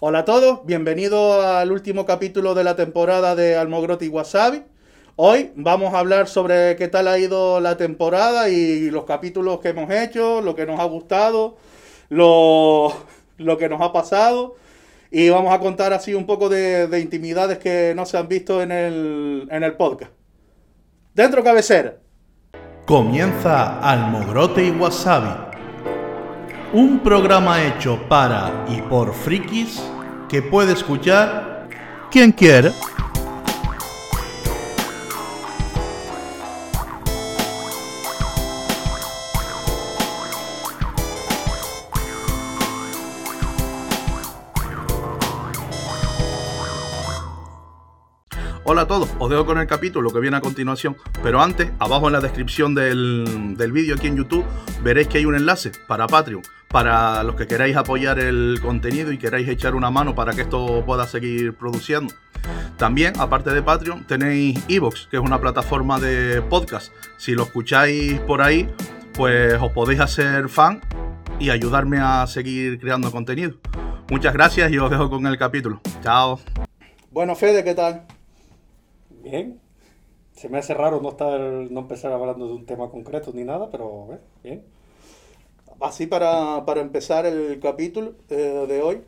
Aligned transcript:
Hola 0.00 0.20
a 0.20 0.24
todos, 0.24 0.66
bienvenidos 0.66 1.44
al 1.44 1.70
último 1.70 2.04
capítulo 2.04 2.54
de 2.54 2.64
la 2.64 2.74
temporada 2.74 3.36
de 3.36 3.56
Almogrote 3.56 4.04
y 4.04 4.08
Wasabi. 4.08 4.64
Hoy 5.14 5.52
vamos 5.54 5.94
a 5.94 6.00
hablar 6.00 6.26
sobre 6.26 6.74
qué 6.74 6.88
tal 6.88 7.06
ha 7.06 7.16
ido 7.16 7.60
la 7.60 7.76
temporada 7.76 8.48
y 8.48 8.90
los 8.90 9.04
capítulos 9.04 9.60
que 9.60 9.68
hemos 9.68 9.88
hecho, 9.92 10.40
lo 10.40 10.56
que 10.56 10.66
nos 10.66 10.80
ha 10.80 10.84
gustado, 10.84 11.56
lo, 12.08 12.92
lo 13.38 13.56
que 13.56 13.68
nos 13.68 13.80
ha 13.80 13.92
pasado. 13.92 14.56
Y 15.12 15.28
vamos 15.28 15.54
a 15.54 15.60
contar 15.60 15.92
así 15.92 16.12
un 16.12 16.26
poco 16.26 16.48
de, 16.48 16.88
de 16.88 16.98
intimidades 16.98 17.58
que 17.58 17.92
no 17.94 18.04
se 18.04 18.18
han 18.18 18.26
visto 18.26 18.62
en 18.62 18.72
el, 18.72 19.46
en 19.48 19.62
el 19.62 19.74
podcast. 19.74 20.10
Dentro 21.14 21.44
cabecera. 21.44 21.98
Comienza 22.84 23.78
Almogrote 23.78 24.64
y 24.64 24.70
Wasabi, 24.72 25.53
un 26.74 26.98
programa 26.98 27.62
hecho 27.62 28.02
para 28.08 28.66
y 28.68 28.82
por 28.82 29.14
frikis 29.14 29.80
que 30.28 30.42
puede 30.42 30.72
escuchar 30.72 31.68
quien 32.10 32.32
quiera. 32.32 32.72
Hola 48.64 48.82
a 48.82 48.86
todos, 48.88 49.10
os 49.20 49.30
dejo 49.30 49.46
con 49.46 49.58
el 49.58 49.68
capítulo 49.68 50.10
que 50.10 50.18
viene 50.18 50.38
a 50.38 50.40
continuación, 50.40 50.96
pero 51.22 51.40
antes, 51.40 51.70
abajo 51.78 52.08
en 52.08 52.14
la 52.14 52.20
descripción 52.20 52.74
del, 52.74 53.54
del 53.56 53.70
vídeo 53.70 53.94
aquí 53.94 54.08
en 54.08 54.16
YouTube, 54.16 54.44
veréis 54.82 55.06
que 55.06 55.18
hay 55.18 55.26
un 55.26 55.36
enlace 55.36 55.70
para 55.86 56.08
Patreon, 56.08 56.42
para 56.74 57.22
los 57.22 57.36
que 57.36 57.46
queráis 57.46 57.76
apoyar 57.76 58.18
el 58.18 58.58
contenido 58.60 59.12
y 59.12 59.16
queráis 59.16 59.48
echar 59.48 59.76
una 59.76 59.92
mano 59.92 60.16
para 60.16 60.32
que 60.32 60.40
esto 60.40 60.82
pueda 60.84 61.06
seguir 61.06 61.56
produciendo. 61.56 62.12
También, 62.76 63.12
aparte 63.20 63.50
de 63.50 63.62
Patreon, 63.62 64.08
tenéis 64.08 64.60
Evox, 64.68 65.06
que 65.06 65.18
es 65.18 65.22
una 65.22 65.40
plataforma 65.40 66.00
de 66.00 66.42
podcast. 66.42 66.92
Si 67.16 67.30
lo 67.36 67.44
escucháis 67.44 68.18
por 68.22 68.42
ahí, 68.42 68.68
pues 69.12 69.54
os 69.62 69.70
podéis 69.70 70.00
hacer 70.00 70.48
fan 70.48 70.80
y 71.38 71.50
ayudarme 71.50 71.98
a 72.00 72.26
seguir 72.26 72.80
creando 72.80 73.12
contenido. 73.12 73.52
Muchas 74.10 74.34
gracias 74.34 74.72
y 74.72 74.78
os 74.78 74.90
dejo 74.90 75.08
con 75.08 75.24
el 75.28 75.38
capítulo. 75.38 75.80
Chao. 76.02 76.40
Bueno, 77.12 77.36
Fede, 77.36 77.62
¿qué 77.62 77.76
tal? 77.76 78.04
Bien. 79.22 79.60
Se 80.32 80.48
me 80.48 80.58
hace 80.58 80.74
raro 80.74 81.00
no 81.00 81.10
estar, 81.10 81.40
no 81.40 81.80
empezar 81.80 82.10
hablando 82.10 82.48
de 82.48 82.54
un 82.54 82.66
tema 82.66 82.90
concreto 82.90 83.30
ni 83.32 83.44
nada, 83.44 83.70
pero 83.70 84.08
eh, 84.12 84.18
bien. 84.42 84.64
Así 85.80 86.06
para, 86.06 86.64
para 86.66 86.80
empezar 86.80 87.26
el 87.26 87.60
capítulo 87.60 88.14
eh, 88.30 88.64
de 88.68 88.82
hoy, 88.82 89.02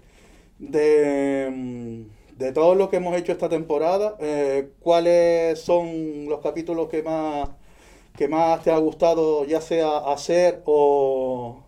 de, 0.59 2.07
de 2.37 2.53
todo 2.53 2.75
lo 2.75 2.91
que 2.91 2.97
hemos 2.97 3.17
hecho 3.17 3.33
esta 3.33 3.49
temporada, 3.49 4.17
eh, 4.21 4.71
¿cuáles 4.81 5.61
son 5.61 6.27
los 6.29 6.41
capítulos 6.41 6.89
que 6.89 7.03
más, 7.03 7.51
que 8.17 8.29
más 8.29 8.63
te 8.65 8.71
ha 8.73 8.79
gustado, 8.79 9.45
ya 9.45 9.61
sea 9.61 9.99
hacer 9.99 10.63
o, 10.67 11.65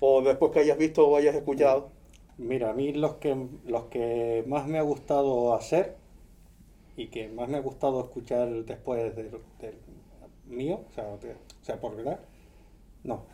o 0.00 0.22
después 0.22 0.52
que 0.52 0.60
hayas 0.60 0.78
visto 0.78 1.06
o 1.08 1.16
hayas 1.16 1.34
escuchado? 1.36 1.90
Mira, 2.38 2.70
a 2.70 2.72
mí 2.74 2.92
los 2.92 3.14
que, 3.16 3.36
los 3.66 3.84
que 3.86 4.44
más 4.46 4.66
me 4.66 4.78
ha 4.78 4.82
gustado 4.82 5.54
hacer 5.54 5.96
y 6.96 7.08
que 7.08 7.28
más 7.28 7.48
me 7.48 7.56
ha 7.56 7.60
gustado 7.60 8.00
escuchar 8.00 8.48
después 8.64 9.14
del, 9.16 9.30
mío, 10.46 10.80
o 10.88 10.92
sea, 10.92 11.04
o 11.08 11.18
sea, 11.62 11.80
por 11.80 11.96
verdad, 11.96 12.20
no, 13.04 13.24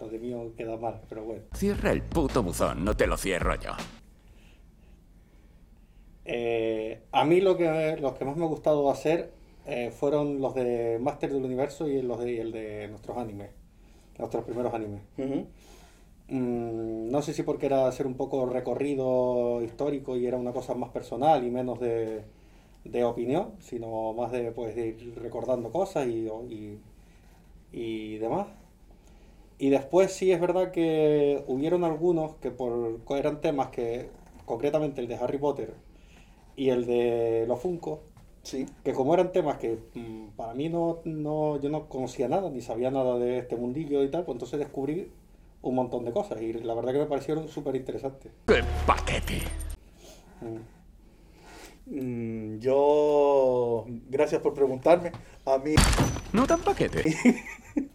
lo 0.00 0.08
de 0.08 0.18
mío 0.18 0.52
queda 0.56 0.76
mal, 0.76 1.00
pero 1.08 1.24
bueno. 1.24 1.42
Cierra 1.54 1.92
el 1.92 2.02
puto 2.02 2.42
buzón, 2.42 2.84
no 2.84 2.96
te 2.96 3.06
lo 3.06 3.16
cierro 3.16 3.54
yo. 3.60 3.72
Eh, 6.24 7.02
a 7.12 7.24
mí 7.24 7.40
lo 7.40 7.56
que, 7.56 7.96
los 8.00 8.14
que 8.14 8.24
más 8.24 8.36
me 8.36 8.44
ha 8.44 8.48
gustado 8.48 8.90
hacer 8.90 9.32
eh, 9.66 9.90
fueron 9.90 10.40
los 10.40 10.54
de 10.54 10.98
Master 11.00 11.32
del 11.32 11.44
Universo 11.44 11.88
y 11.88 12.02
los 12.02 12.20
de, 12.20 12.32
y 12.32 12.38
el 12.38 12.52
de 12.52 12.88
nuestros 12.88 13.16
animes, 13.18 13.50
nuestros 14.18 14.44
primeros 14.44 14.72
animes. 14.72 15.02
Ujú. 15.18 15.46
Mm, 16.28 17.10
no 17.10 17.22
sé 17.22 17.34
si 17.34 17.42
porque 17.42 17.66
era 17.66 17.88
hacer 17.88 18.06
un 18.06 18.14
poco 18.14 18.46
recorrido 18.46 19.62
histórico 19.62 20.16
y 20.16 20.26
era 20.26 20.36
una 20.36 20.52
cosa 20.52 20.74
más 20.74 20.90
personal 20.90 21.44
y 21.44 21.50
menos 21.50 21.80
de, 21.80 22.24
de 22.84 23.04
opinión, 23.04 23.54
sino 23.60 24.12
más 24.12 24.30
de, 24.32 24.52
pues, 24.52 24.76
de 24.76 24.88
ir 24.88 25.18
recordando 25.20 25.72
cosas 25.72 26.06
y, 26.06 26.28
y, 26.48 26.78
y 27.72 28.18
demás. 28.18 28.46
Y 29.60 29.68
después 29.68 30.10
sí 30.10 30.32
es 30.32 30.40
verdad 30.40 30.70
que 30.72 31.44
hubieron 31.46 31.84
algunos 31.84 32.36
que 32.36 32.50
por 32.50 32.98
eran 33.10 33.42
temas 33.42 33.68
que, 33.68 34.08
concretamente 34.46 35.02
el 35.02 35.06
de 35.06 35.16
Harry 35.16 35.36
Potter 35.36 35.74
y 36.56 36.70
el 36.70 36.86
de 36.86 37.44
los 37.46 37.60
Funko, 37.60 38.00
Sí. 38.42 38.64
que 38.82 38.94
como 38.94 39.12
eran 39.12 39.32
temas 39.32 39.58
que 39.58 39.78
mm, 39.94 40.28
para 40.34 40.54
mí 40.54 40.70
no, 40.70 41.00
no, 41.04 41.60
yo 41.60 41.68
no 41.68 41.90
conocía 41.90 42.26
nada, 42.26 42.48
ni 42.48 42.62
sabía 42.62 42.90
nada 42.90 43.18
de 43.18 43.36
este 43.36 43.54
mundillo 43.54 44.02
y 44.02 44.10
tal, 44.10 44.24
pues 44.24 44.36
entonces 44.36 44.58
descubrí 44.58 45.10
un 45.60 45.74
montón 45.74 46.06
de 46.06 46.12
cosas 46.12 46.40
y 46.40 46.54
la 46.54 46.72
verdad 46.72 46.92
que 46.94 47.00
me 47.00 47.04
parecieron 47.04 47.46
súper 47.46 47.76
interesantes. 47.76 48.32
¡Qué 48.46 48.62
paquete! 48.86 49.42
Mm, 51.86 52.58
Yo, 52.60 53.84
gracias 54.08 54.40
por 54.40 54.54
preguntarme. 54.54 55.12
A 55.44 55.58
mí, 55.58 55.74
No 56.32 56.46
tan 56.46 56.60
paquete. 56.60 57.02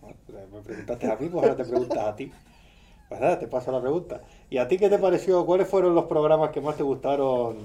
Me 0.56 0.62
preguntaste 0.62 1.12
a 1.12 1.16
mí, 1.18 1.30
pues 1.30 1.44
ahora 1.44 1.56
te 1.56 1.66
preguntas 1.66 1.98
a 2.00 2.16
ti. 2.16 2.32
Pues 3.10 3.22
nada, 3.22 3.38
te 3.40 3.48
paso 3.48 3.72
la 3.72 3.82
pregunta. 3.82 4.22
¿Y 4.50 4.58
a 4.58 4.68
ti 4.68 4.78
qué 4.78 4.90
te 4.90 4.98
pareció? 4.98 5.46
¿Cuáles 5.46 5.68
fueron 5.68 5.94
los 5.96 6.06
programas 6.06 6.50
que 6.52 6.62
más 6.62 6.76
te 6.78 6.84
gustaron 6.84 7.58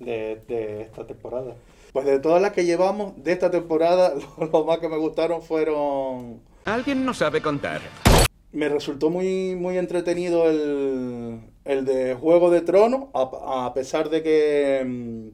de, 0.00 0.42
de 0.48 0.82
esta 0.82 1.06
temporada? 1.06 1.54
pues 1.92 2.04
de 2.04 2.18
todas 2.20 2.40
las 2.42 2.52
que 2.52 2.64
llevamos 2.66 3.14
de 3.24 3.32
esta 3.32 3.50
temporada, 3.50 4.12
lo 4.52 4.64
más 4.64 4.78
que 4.78 4.88
me 4.88 4.98
gustaron 4.98 5.42
fueron 5.42 6.40
Alguien 6.66 7.04
no 7.04 7.14
sabe 7.14 7.40
contar. 7.40 7.80
me 8.52 8.68
resultó 8.68 9.10
muy, 9.10 9.54
muy 9.56 9.78
entretenido 9.78 10.48
el, 10.50 11.40
el 11.64 11.84
de 11.86 12.14
Juego 12.14 12.50
de 12.50 12.60
Tronos, 12.60 13.04
a, 13.14 13.66
a 13.66 13.74
pesar 13.74 14.10
de 14.10 14.22
que, 14.22 14.84
mm, 14.86 15.28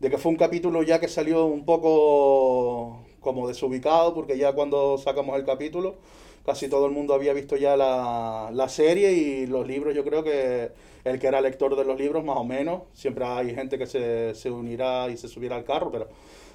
de 0.00 0.10
que 0.10 0.18
fue 0.18 0.32
un 0.32 0.38
capítulo 0.38 0.82
ya 0.82 0.98
que 0.98 1.08
salió 1.08 1.44
un 1.46 1.64
poco 1.66 3.05
como 3.20 3.48
desubicado, 3.48 4.14
porque 4.14 4.38
ya 4.38 4.52
cuando 4.52 4.98
sacamos 4.98 5.36
el 5.36 5.44
capítulo 5.44 5.96
casi 6.44 6.68
todo 6.68 6.86
el 6.86 6.92
mundo 6.92 7.12
había 7.14 7.32
visto 7.32 7.56
ya 7.56 7.76
la, 7.76 8.50
la 8.52 8.68
serie 8.68 9.12
y 9.12 9.46
los 9.46 9.66
libros, 9.66 9.94
yo 9.94 10.04
creo 10.04 10.22
que 10.22 10.70
el 11.04 11.18
que 11.18 11.26
era 11.26 11.40
lector 11.40 11.74
de 11.76 11.84
los 11.84 11.98
libros, 11.98 12.24
más 12.24 12.36
o 12.36 12.44
menos, 12.44 12.82
siempre 12.92 13.24
hay 13.24 13.54
gente 13.54 13.78
que 13.78 13.86
se, 13.86 14.34
se 14.34 14.50
unirá 14.50 15.08
y 15.10 15.16
se 15.16 15.28
subirá 15.28 15.56
al 15.56 15.64
carro, 15.64 15.90
pero 15.90 16.08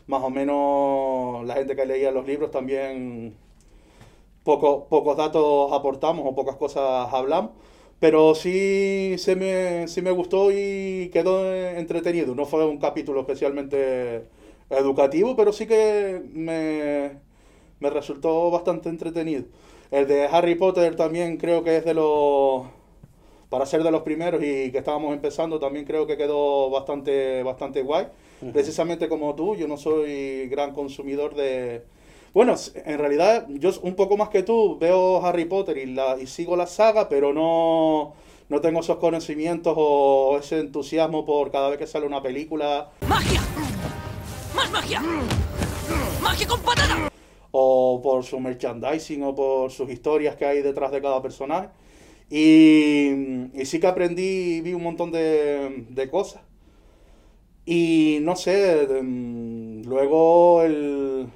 más 0.08 0.24
o 0.24 0.30
menos 0.30 1.46
la 1.46 1.56
gente 1.56 1.76
que 1.76 1.86
leía 1.86 2.12
los 2.12 2.26
libros 2.26 2.52
también 2.52 3.36
poco- 4.44 4.88
pocos 4.90 5.18
datos 5.18 5.72
aportamos 5.74 6.26
o 6.28 6.36
pocas 6.36 6.56
cosas 6.58 7.14
hablamos, 7.14 7.52
pero 8.00 8.34
sí, 8.36 9.16
se 9.18 9.36
me, 9.36 9.88
sí 9.88 10.02
me 10.02 10.12
gustó 10.12 10.52
y 10.52 11.10
quedó 11.14 11.54
entretenido. 11.54 12.34
No 12.36 12.46
fue 12.46 12.66
un 12.66 12.80
capítulo 12.80 13.22
especialmente 13.22 14.26
educativo, 14.72 15.36
pero 15.36 15.54
sí 15.54 15.68
que 15.68 16.22
me, 16.34 17.12
me 17.80 17.90
resultó 17.90 18.50
bastante 18.50 18.90
entretenido. 18.90 19.44
El 19.92 20.08
de 20.08 20.26
Harry 20.26 20.56
Potter 20.56 20.96
también 20.96 21.38
creo 21.38 21.64
que 21.64 21.78
es 21.78 21.86
de 21.86 21.94
los... 21.94 22.64
Para 23.50 23.66
ser 23.66 23.84
de 23.84 23.92
los 23.92 24.04
primeros 24.04 24.42
y 24.42 24.72
que 24.72 24.78
estábamos 24.78 25.14
empezando, 25.14 25.60
también 25.60 25.84
creo 25.84 26.08
que 26.08 26.16
quedó 26.16 26.70
bastante, 26.70 27.44
bastante 27.44 27.82
guay. 27.82 28.08
Precisamente 28.54 29.10
como 29.10 29.36
tú, 29.36 29.56
yo 29.56 29.68
no 29.68 29.78
soy 29.78 30.48
gran 30.48 30.74
consumidor 30.74 31.36
de, 31.36 31.84
bueno, 32.34 32.56
en 32.74 32.98
realidad 32.98 33.46
yo 33.50 33.72
un 33.84 33.96
poco 33.96 34.16
más 34.16 34.30
que 34.30 34.42
tú 34.42 34.78
veo 34.80 35.24
Harry 35.26 35.46
Potter 35.46 35.78
y, 35.78 35.88
la, 35.88 36.18
y 36.18 36.28
sigo 36.28 36.56
la 36.56 36.66
saga, 36.66 37.10
pero 37.10 37.34
no, 37.34 38.14
no 38.48 38.62
tengo 38.62 38.80
esos 38.80 38.98
conocimientos 38.98 39.74
o 39.78 40.38
ese 40.40 40.60
entusiasmo 40.60 41.26
por 41.26 41.52
cada 41.52 41.70
vez 41.70 41.78
que 41.78 41.88
sale 41.88 42.06
una 42.06 42.22
película 42.22 42.90
¡Magia! 43.08 43.42
¡Más 44.56 44.72
magia! 44.72 45.02
¡Magia 46.22 46.48
con 46.48 46.60
patata! 46.62 47.12
o 47.52 48.02
por 48.02 48.24
su 48.24 48.40
merchandising 48.40 49.24
o 49.24 49.36
por 49.36 49.72
sus 49.72 49.90
historias 49.90 50.36
que 50.36 50.46
hay 50.46 50.62
detrás 50.62 50.92
de 50.92 51.02
cada 51.02 51.22
personaje. 51.22 51.70
Y, 52.30 53.52
y 53.54 53.66
sí 53.66 53.80
que 53.80 53.88
aprendí 53.88 54.58
y 54.58 54.62
vi 54.62 54.74
un 54.74 54.84
montón 54.84 55.12
de, 55.12 55.86
de 55.90 56.10
cosas. 56.10 56.42
Y 57.66 58.20
no 58.22 58.36
sé, 58.36 58.88
mm, 59.04 59.84
luego 59.86 60.64
el, 60.64 61.28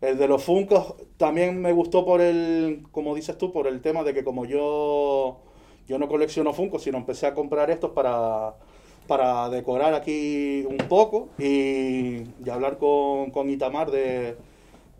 el 0.00 0.18
de 0.18 0.28
los 0.28 0.42
Funkos 0.44 0.94
también 1.16 1.60
me 1.60 1.72
gustó 1.72 2.04
por 2.04 2.20
el, 2.20 2.84
como 2.92 3.14
dices 3.14 3.36
tú, 3.38 3.52
por 3.52 3.66
el 3.66 3.80
tema 3.80 4.04
de 4.04 4.14
que 4.14 4.24
como 4.24 4.44
yo, 4.46 5.40
yo 5.88 5.98
no 5.98 6.08
colecciono 6.08 6.52
Funkos, 6.54 6.82
sino 6.84 6.98
empecé 6.98 7.26
a 7.26 7.34
comprar 7.34 7.70
estos 7.70 7.90
para, 7.90 8.56
para 9.06 9.48
decorar 9.50 9.94
aquí 9.94 10.64
un 10.68 10.76
poco 10.88 11.30
y, 11.38 12.22
y 12.44 12.50
hablar 12.50 12.78
con, 12.78 13.30
con 13.30 13.50
Itamar 13.50 13.90
de, 13.90 14.36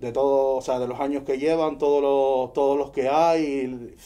de 0.00 0.12
todo, 0.12 0.56
o 0.56 0.61
sea, 0.62 0.79
de 0.79 0.88
los 0.88 1.00
años 1.00 1.25
que 1.25 1.38
llevan, 1.38 1.79
todos 1.79 2.03
los, 2.03 2.53
todos 2.53 2.79
los 2.79 2.91
que 2.91 3.08
hay. 3.08 3.97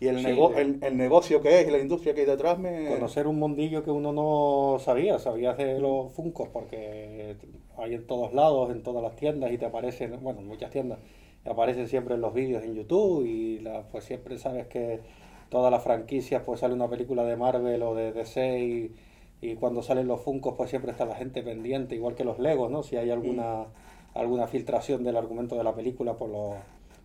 y 0.00 0.08
el, 0.08 0.16
Sí, 0.22 0.22
nego- 0.22 0.52
el, 0.56 0.78
el 0.82 0.96
negocio 0.96 1.40
que 1.40 1.60
es 1.60 1.68
y 1.68 1.70
la 1.70 1.78
industria 1.78 2.14
que 2.14 2.20
hay 2.22 2.26
detrás 2.26 2.58
me... 2.58 2.88
Conocer 2.88 3.26
un 3.26 3.38
mundillo 3.38 3.82
que 3.82 3.90
uno 3.90 4.12
no 4.12 4.78
sabía, 4.78 5.18
sabías 5.18 5.56
de 5.56 5.78
los 5.80 6.12
Funcos 6.12 6.48
porque 6.48 7.36
hay 7.78 7.94
en 7.94 8.06
todos 8.06 8.32
lados, 8.34 8.70
en 8.70 8.82
todas 8.82 9.02
las 9.02 9.16
tiendas 9.16 9.52
y 9.52 9.58
te 9.58 9.64
aparecen, 9.66 10.18
bueno, 10.22 10.40
en 10.40 10.46
muchas 10.48 10.70
tiendas, 10.70 10.98
aparecen 11.44 11.88
siempre 11.88 12.14
en 12.14 12.20
los 12.20 12.34
vídeos 12.34 12.62
en 12.62 12.74
YouTube 12.74 13.24
y 13.26 13.58
la, 13.60 13.82
pues 13.90 14.04
siempre 14.04 14.38
sabes 14.38 14.66
que 14.66 15.00
todas 15.48 15.70
las 15.70 15.82
franquicias 15.82 16.42
pues 16.44 16.60
sale 16.60 16.74
una 16.74 16.88
película 16.88 17.24
de 17.24 17.36
Marvel 17.36 17.82
o 17.82 17.94
de 17.94 18.12
DC 18.12 18.60
y, 18.60 18.92
y 19.40 19.54
cuando 19.56 19.82
salen 19.82 20.06
los 20.08 20.20
Funcos 20.22 20.54
pues 20.56 20.70
siempre 20.70 20.92
está 20.92 21.04
la 21.04 21.14
gente 21.16 21.42
pendiente, 21.42 21.94
igual 21.94 22.14
que 22.14 22.24
los 22.24 22.38
Legos, 22.38 22.70
¿no? 22.70 22.82
Si 22.82 22.96
hay 22.96 23.10
alguna, 23.10 23.66
alguna 24.14 24.46
filtración 24.46 25.04
del 25.04 25.16
argumento 25.16 25.56
de 25.56 25.64
la 25.64 25.74
película 25.74 26.16
por 26.16 26.28
los, 26.30 26.54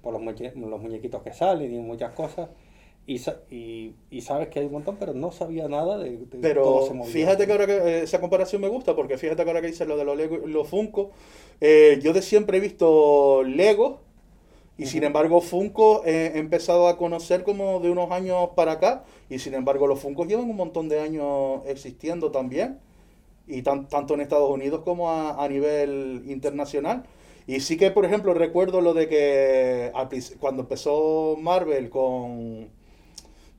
por 0.02 0.14
los, 0.14 0.22
muñe- 0.22 0.54
los 0.56 0.82
muñequitos 0.82 1.22
que 1.24 1.34
salen 1.34 1.74
y 1.74 1.80
muchas 1.80 2.14
cosas. 2.14 2.50
Y, 3.08 3.18
sa- 3.18 3.40
y, 3.50 3.94
y 4.12 4.22
sabes 4.22 4.50
que 4.50 4.60
hay 4.60 4.68
un 4.68 4.74
montón, 4.74 4.98
pero 5.00 5.14
no 5.14 5.32
sabía 5.32 5.68
nada 5.68 5.98
de, 5.98 6.12
de 6.12 6.18
cómo 6.28 6.42
Pero 6.42 6.82
se 6.88 6.94
movía. 6.94 7.12
fíjate 7.12 7.46
que 7.48 7.52
ahora 7.52 7.66
que 7.66 7.78
eh, 7.78 8.04
esa 8.04 8.22
comparación 8.22 8.62
me 8.62 8.68
gusta, 8.68 8.96
porque 8.96 9.18
fíjate 9.18 9.44
que 9.44 9.50
ahora 9.50 9.60
que 9.62 9.68
dices 9.68 9.88
lo 9.88 9.98
de 9.98 10.06
los 10.06 10.16
Lego, 10.16 10.38
los 10.46 10.68
Funko, 10.70 11.10
eh, 11.60 12.00
yo 12.02 12.14
de 12.14 12.22
siempre 12.22 12.58
he 12.58 12.62
visto 12.62 13.44
Lego 13.44 14.02
y 14.78 14.88
sin 14.88 15.04
embargo 15.04 15.42
Funko 15.42 16.04
eh, 16.06 16.32
he 16.36 16.40
empezado 16.40 16.88
a 16.88 16.98
conocer 16.98 17.44
como 17.44 17.80
de 17.80 17.92
unos 17.92 18.12
años 18.12 18.50
para 18.56 18.74
acá. 18.74 19.04
Y 19.30 19.40
sin 19.40 19.54
embargo 19.54 19.88
los 19.88 20.00
Funkos 20.00 20.28
llevan 20.28 20.50
un 20.50 20.56
montón 20.58 20.90
de 20.90 21.00
años 21.00 21.62
existiendo 21.68 22.32
también. 22.32 22.80
Y 23.48 23.62
tan- 23.64 23.88
tanto 23.90 24.14
en 24.16 24.22
Estados 24.22 24.50
Unidos 24.50 24.82
como 24.84 25.10
a, 25.12 25.44
a 25.44 25.50
nivel 25.50 26.24
internacional. 26.28 27.04
Y 27.48 27.60
sí 27.62 27.78
que, 27.78 27.92
por 27.92 28.06
ejemplo, 28.06 28.34
recuerdo 28.34 28.82
lo 28.82 28.94
de 28.94 29.08
que 29.10 29.92
cuando 30.40 30.64
empezó 30.64 31.38
Marvel 31.40 31.90
con, 31.90 32.70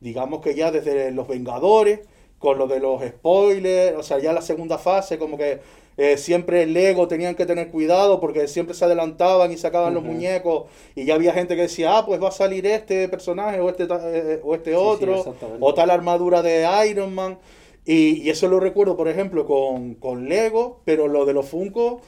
digamos 0.01 0.41
que 0.43 0.55
ya 0.55 0.71
desde 0.71 1.11
Los 1.13 1.29
Vengadores, 1.29 2.01
con 2.39 2.59
lo 2.59 2.67
de 2.67 2.81
los 2.81 3.03
spoilers, 3.05 3.97
o 3.97 4.03
sea, 4.03 4.19
ya 4.19 4.33
la 4.33 4.43
segunda 4.43 4.79
fase, 4.79 5.19
como 5.19 5.39
que 5.39 5.61
eh, 5.97 6.17
siempre 6.17 6.67
Lego 6.67 7.09
tenían 7.09 7.35
que 7.35 7.47
tener 7.47 7.69
cuidado 7.71 8.21
porque 8.21 8.49
siempre 8.49 8.75
se 8.75 8.85
adelantaban 8.85 9.53
y 9.53 9.57
sacaban 9.57 9.95
los 9.95 10.03
muñecos. 10.03 10.65
Y 10.95 11.05
ya 11.05 11.15
había 11.15 11.33
gente 11.33 11.57
que 11.57 11.63
decía, 11.63 11.99
ah, 11.99 12.07
pues 12.07 12.23
va 12.23 12.29
a 12.29 12.33
salir 12.33 12.67
este 12.67 13.09
personaje 13.09 13.61
o 13.61 13.69
este, 13.69 13.87
ta- 13.87 14.01
eh, 14.05 14.41
o 14.43 14.55
este 14.55 14.71
Sí, 14.71 14.77
sí, 14.77 14.83
otro, 14.83 15.37
o 15.61 15.75
tal 15.75 15.91
armadura 15.91 16.43
de 16.43 16.67
Iron 16.89 17.15
Man. 17.15 17.39
Y, 17.85 18.23
y 18.23 18.31
eso 18.31 18.49
lo 18.49 18.61
recuerdo, 18.61 18.97
por 18.97 19.09
ejemplo, 19.09 19.45
con, 19.47 19.95
con 19.97 20.29
Lego, 20.29 20.81
pero 20.85 21.09
lo 21.09 21.25
de 21.27 21.33
los 21.33 21.49
Funko, 21.49 22.01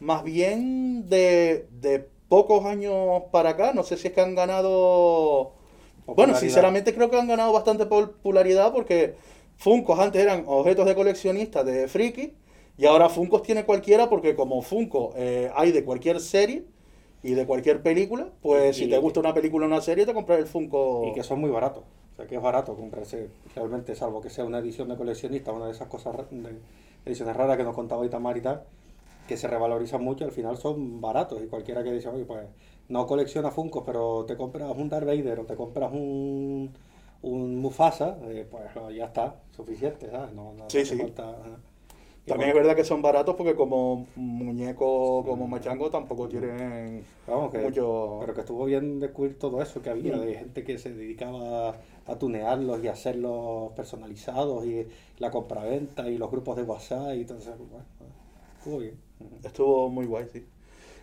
más 0.00 0.24
bien 0.24 1.08
de, 1.08 1.66
de 1.70 2.06
pocos 2.28 2.64
años 2.66 3.22
para 3.32 3.50
acá, 3.50 3.72
no 3.74 3.82
sé 3.84 3.96
si 3.96 4.08
es 4.08 4.12
que 4.14 4.20
han 4.20 4.34
ganado... 4.34 5.52
Bueno, 6.06 6.32
sinceramente 6.40 6.92
creo 6.94 7.08
que 7.10 7.16
han 7.18 7.28
ganado 7.28 7.52
bastante 7.52 7.86
popularidad 7.86 8.72
porque 8.72 9.14
Funkos 9.58 9.98
antes 10.00 10.20
eran 10.22 10.44
objetos 10.46 10.86
de 10.86 10.94
coleccionistas 10.94 11.64
de 11.66 11.86
friki 11.86 12.32
y 12.80 12.86
ahora 12.86 13.10
Funkos 13.10 13.42
tiene 13.42 13.66
cualquiera 13.66 14.08
porque 14.08 14.34
como 14.34 14.62
Funko 14.62 15.12
eh, 15.14 15.50
hay 15.54 15.70
de 15.70 15.84
cualquier 15.84 16.18
serie 16.18 16.64
y 17.22 17.34
de 17.34 17.44
cualquier 17.44 17.82
película, 17.82 18.30
pues 18.40 18.78
Y- 18.78 18.84
si 18.84 18.90
te 18.90 18.96
gusta 18.96 19.20
una 19.20 19.34
película 19.34 19.66
o 19.66 19.68
una 19.68 19.82
serie 19.82 20.06
te 20.06 20.14
compras 20.14 20.38
el 20.38 20.46
Funko. 20.46 21.04
Y 21.06 21.12
que 21.12 21.22
son 21.22 21.40
muy 21.42 21.50
baratos. 21.50 21.84
O 22.14 22.16
sea, 22.16 22.26
que 22.26 22.36
es 22.36 22.42
barato 22.42 22.74
comprarse 22.74 23.28
realmente, 23.54 23.94
salvo 23.94 24.22
que 24.22 24.30
sea 24.30 24.46
una 24.46 24.60
edición 24.60 24.88
de 24.88 24.96
coleccionista, 24.96 25.52
una 25.52 25.66
de 25.66 25.72
esas 25.72 25.88
cosas, 25.88 26.16
de 26.30 26.56
ediciones 27.04 27.36
raras 27.36 27.58
que 27.58 27.64
nos 27.64 27.74
contaba 27.74 28.06
Itamar 28.06 28.38
y 28.38 28.40
tal, 28.40 28.62
que 29.28 29.36
se 29.36 29.46
revalorizan 29.46 30.02
mucho, 30.02 30.24
al 30.24 30.32
final 30.32 30.56
son 30.56 31.02
baratos. 31.02 31.42
Y 31.42 31.48
cualquiera 31.48 31.84
que 31.84 31.92
dice, 31.92 32.08
oye, 32.08 32.24
pues 32.24 32.46
no 32.88 33.06
colecciona 33.06 33.50
Funkos, 33.50 33.82
pero 33.84 34.24
te 34.24 34.38
compras 34.38 34.72
un 34.74 34.88
Darth 34.88 35.04
Vader 35.06 35.40
o 35.40 35.44
te 35.44 35.54
compras 35.54 35.92
un, 35.92 36.70
un 37.20 37.56
Mufasa, 37.58 38.16
eh, 38.24 38.46
pues 38.50 38.64
ya 38.96 39.04
está, 39.04 39.36
suficiente, 39.54 40.10
¿sabes? 40.10 40.32
No, 40.32 40.54
no 40.54 40.68
Sí, 40.70 40.82
falta, 40.84 41.36
También 42.30 42.50
es 42.50 42.54
verdad 42.54 42.76
que 42.76 42.84
son 42.84 43.02
baratos 43.02 43.34
porque 43.36 43.54
como 43.54 44.06
muñeco, 44.16 45.24
como 45.26 45.46
machango 45.46 45.90
tampoco 45.90 46.28
tienen 46.28 47.04
Vamos, 47.26 47.50
que, 47.50 47.58
mucho... 47.58 48.16
pero 48.20 48.34
que 48.34 48.40
estuvo 48.40 48.64
bien 48.64 49.00
descubrir 49.00 49.38
todo 49.38 49.60
eso 49.60 49.82
que 49.82 49.90
había, 49.90 50.18
de 50.18 50.34
gente 50.34 50.64
que 50.64 50.78
se 50.78 50.92
dedicaba 50.92 51.76
a 52.06 52.18
tunearlos 52.18 52.82
y 52.82 52.88
a 52.88 52.92
hacerlos 52.92 53.72
personalizados 53.72 54.64
y 54.64 54.86
la 55.18 55.30
compraventa 55.30 56.08
y 56.08 56.18
los 56.18 56.30
grupos 56.30 56.56
de 56.56 56.62
WhatsApp 56.62 57.14
y 57.16 57.24
todo 57.24 57.38
eso. 57.38 57.54
Bueno, 57.58 57.84
estuvo 58.58 58.78
bien. 58.78 58.94
Estuvo 59.44 59.88
muy 59.90 60.06
guay, 60.06 60.26
sí. 60.32 60.38
Aún- 60.38 60.46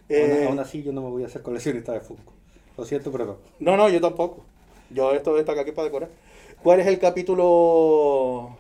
Eh, 0.10 0.46
aún 0.48 0.60
así 0.60 0.84
yo 0.84 0.92
no 0.94 1.02
me 1.02 1.10
voy 1.10 1.24
a 1.24 1.28
hacer 1.28 1.42
coleccionista 1.42 1.92
de 1.94 2.00
Funko. 2.02 2.34
Lo 2.78 2.86
siento, 2.86 3.12
pero 3.12 3.26
no. 3.26 3.38
No, 3.60 3.78
no, 3.78 3.90
yo 3.90 4.00
tampoco. 4.00 4.44
Yo 4.90 5.12
esto 5.12 5.38
está 5.38 5.52
aquí 5.60 5.72
para 5.72 5.86
decorar. 5.86 6.10
¿Cuál 6.64 6.80
es 6.80 6.88
el 6.88 6.98
capítulo, 7.00 8.58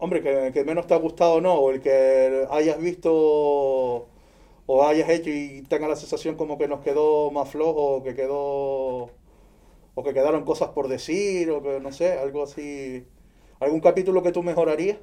hombre, 0.00 0.22
que, 0.22 0.50
que 0.52 0.64
menos 0.64 0.86
te 0.86 0.94
ha 0.94 0.96
gustado 0.98 1.40
no? 1.40 1.54
O 1.54 1.70
el 1.70 1.80
que 1.80 2.46
hayas 2.50 2.78
visto 2.80 4.08
o 4.66 4.84
hayas 4.86 5.08
hecho 5.10 5.30
y 5.30 5.62
tenga 5.68 5.88
la 5.88 5.96
sensación 5.96 6.36
como 6.36 6.58
que 6.58 6.68
nos 6.68 6.80
quedó 6.82 7.30
más 7.32 7.48
flojo, 7.50 7.96
o 7.98 8.02
que 8.04 8.14
quedó, 8.14 9.10
o 9.94 10.04
que 10.04 10.14
quedaron 10.14 10.44
cosas 10.44 10.70
por 10.70 10.88
decir, 10.88 11.50
o 11.50 11.62
que 11.62 11.80
no 11.80 11.92
sé, 11.92 12.12
algo 12.18 12.42
así. 12.44 13.06
¿Algún 13.60 13.80
capítulo 13.80 14.22
que 14.22 14.32
tú 14.32 14.42
mejorarías? 14.42 14.98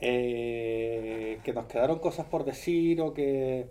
Eh, 0.00 1.40
que 1.44 1.52
nos 1.52 1.66
quedaron 1.66 1.98
cosas 2.00 2.26
por 2.26 2.44
decir 2.44 3.00
o 3.00 3.14
que... 3.14 3.68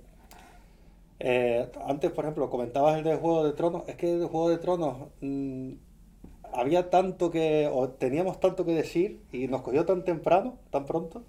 eh, 1.20 1.70
antes, 1.86 2.12
por 2.12 2.26
ejemplo, 2.26 2.50
comentabas 2.50 2.98
el 2.98 3.04
de 3.04 3.16
Juego 3.16 3.44
de 3.46 3.54
Tronos. 3.54 3.84
Es 3.88 3.96
que 3.96 4.12
el 4.14 4.26
Juego 4.28 4.50
de 4.50 4.58
Tronos 4.58 5.10
mm, 5.22 5.74
había 6.54 6.90
tanto 6.90 7.32
que... 7.32 7.70
o 7.72 7.90
teníamos 7.90 8.40
tanto 8.40 8.66
que 8.66 8.74
decir 8.74 9.22
y 9.32 9.48
nos 9.48 9.62
cogió 9.62 9.86
tan 9.86 10.04
temprano, 10.06 10.58
tan 10.72 10.86
pronto, 10.86 11.24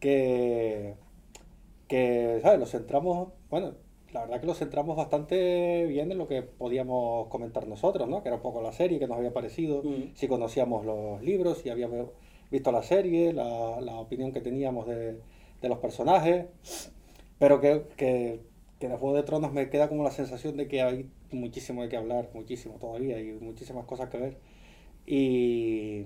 que... 0.00 0.94
que, 1.88 2.40
¿sabes? 2.42 2.58
Los 2.60 2.70
centramos... 2.70 3.28
Bueno, 3.50 3.74
la 4.12 4.22
verdad 4.22 4.40
que 4.40 4.46
los 4.46 4.58
centramos 4.58 4.96
bastante 4.96 5.84
bien 5.86 6.10
en 6.12 6.18
lo 6.18 6.28
que 6.28 6.42
podíamos 6.42 7.28
comentar 7.28 7.66
nosotros, 7.68 8.08
¿no? 8.08 8.22
Que 8.22 8.28
era 8.28 8.36
un 8.36 8.42
poco 8.42 8.62
la 8.62 8.72
serie 8.72 8.98
que 8.98 9.06
nos 9.06 9.18
había 9.18 9.32
parecido, 9.32 9.82
Mm. 9.82 10.14
si 10.14 10.28
conocíamos 10.28 10.84
los 10.86 11.22
libros, 11.22 11.58
si 11.58 11.70
habíamos 11.70 12.08
visto 12.50 12.72
la 12.72 12.82
serie, 12.82 13.32
la, 13.32 13.80
la 13.80 13.96
opinión 14.00 14.32
que 14.32 14.40
teníamos 14.40 14.86
de, 14.86 15.18
de 15.60 15.68
los 15.68 15.78
personajes, 15.78 16.46
pero 17.38 17.60
que, 17.60 17.82
que, 17.96 18.40
que 18.80 18.86
en 18.86 18.92
el 18.92 18.98
Juego 18.98 19.16
de 19.16 19.22
Tronos 19.24 19.52
me 19.52 19.68
queda 19.70 19.88
como 19.88 20.02
la 20.04 20.10
sensación 20.10 20.56
de 20.56 20.68
que 20.68 20.82
hay 20.82 21.10
muchísimo 21.32 21.82
de 21.82 21.88
qué 21.88 21.96
hablar, 21.96 22.28
muchísimo 22.34 22.74
todavía 22.80 23.18
y 23.20 23.32
muchísimas 23.40 23.84
cosas 23.86 24.08
que 24.10 24.18
ver. 24.18 24.36
Y, 25.06 26.04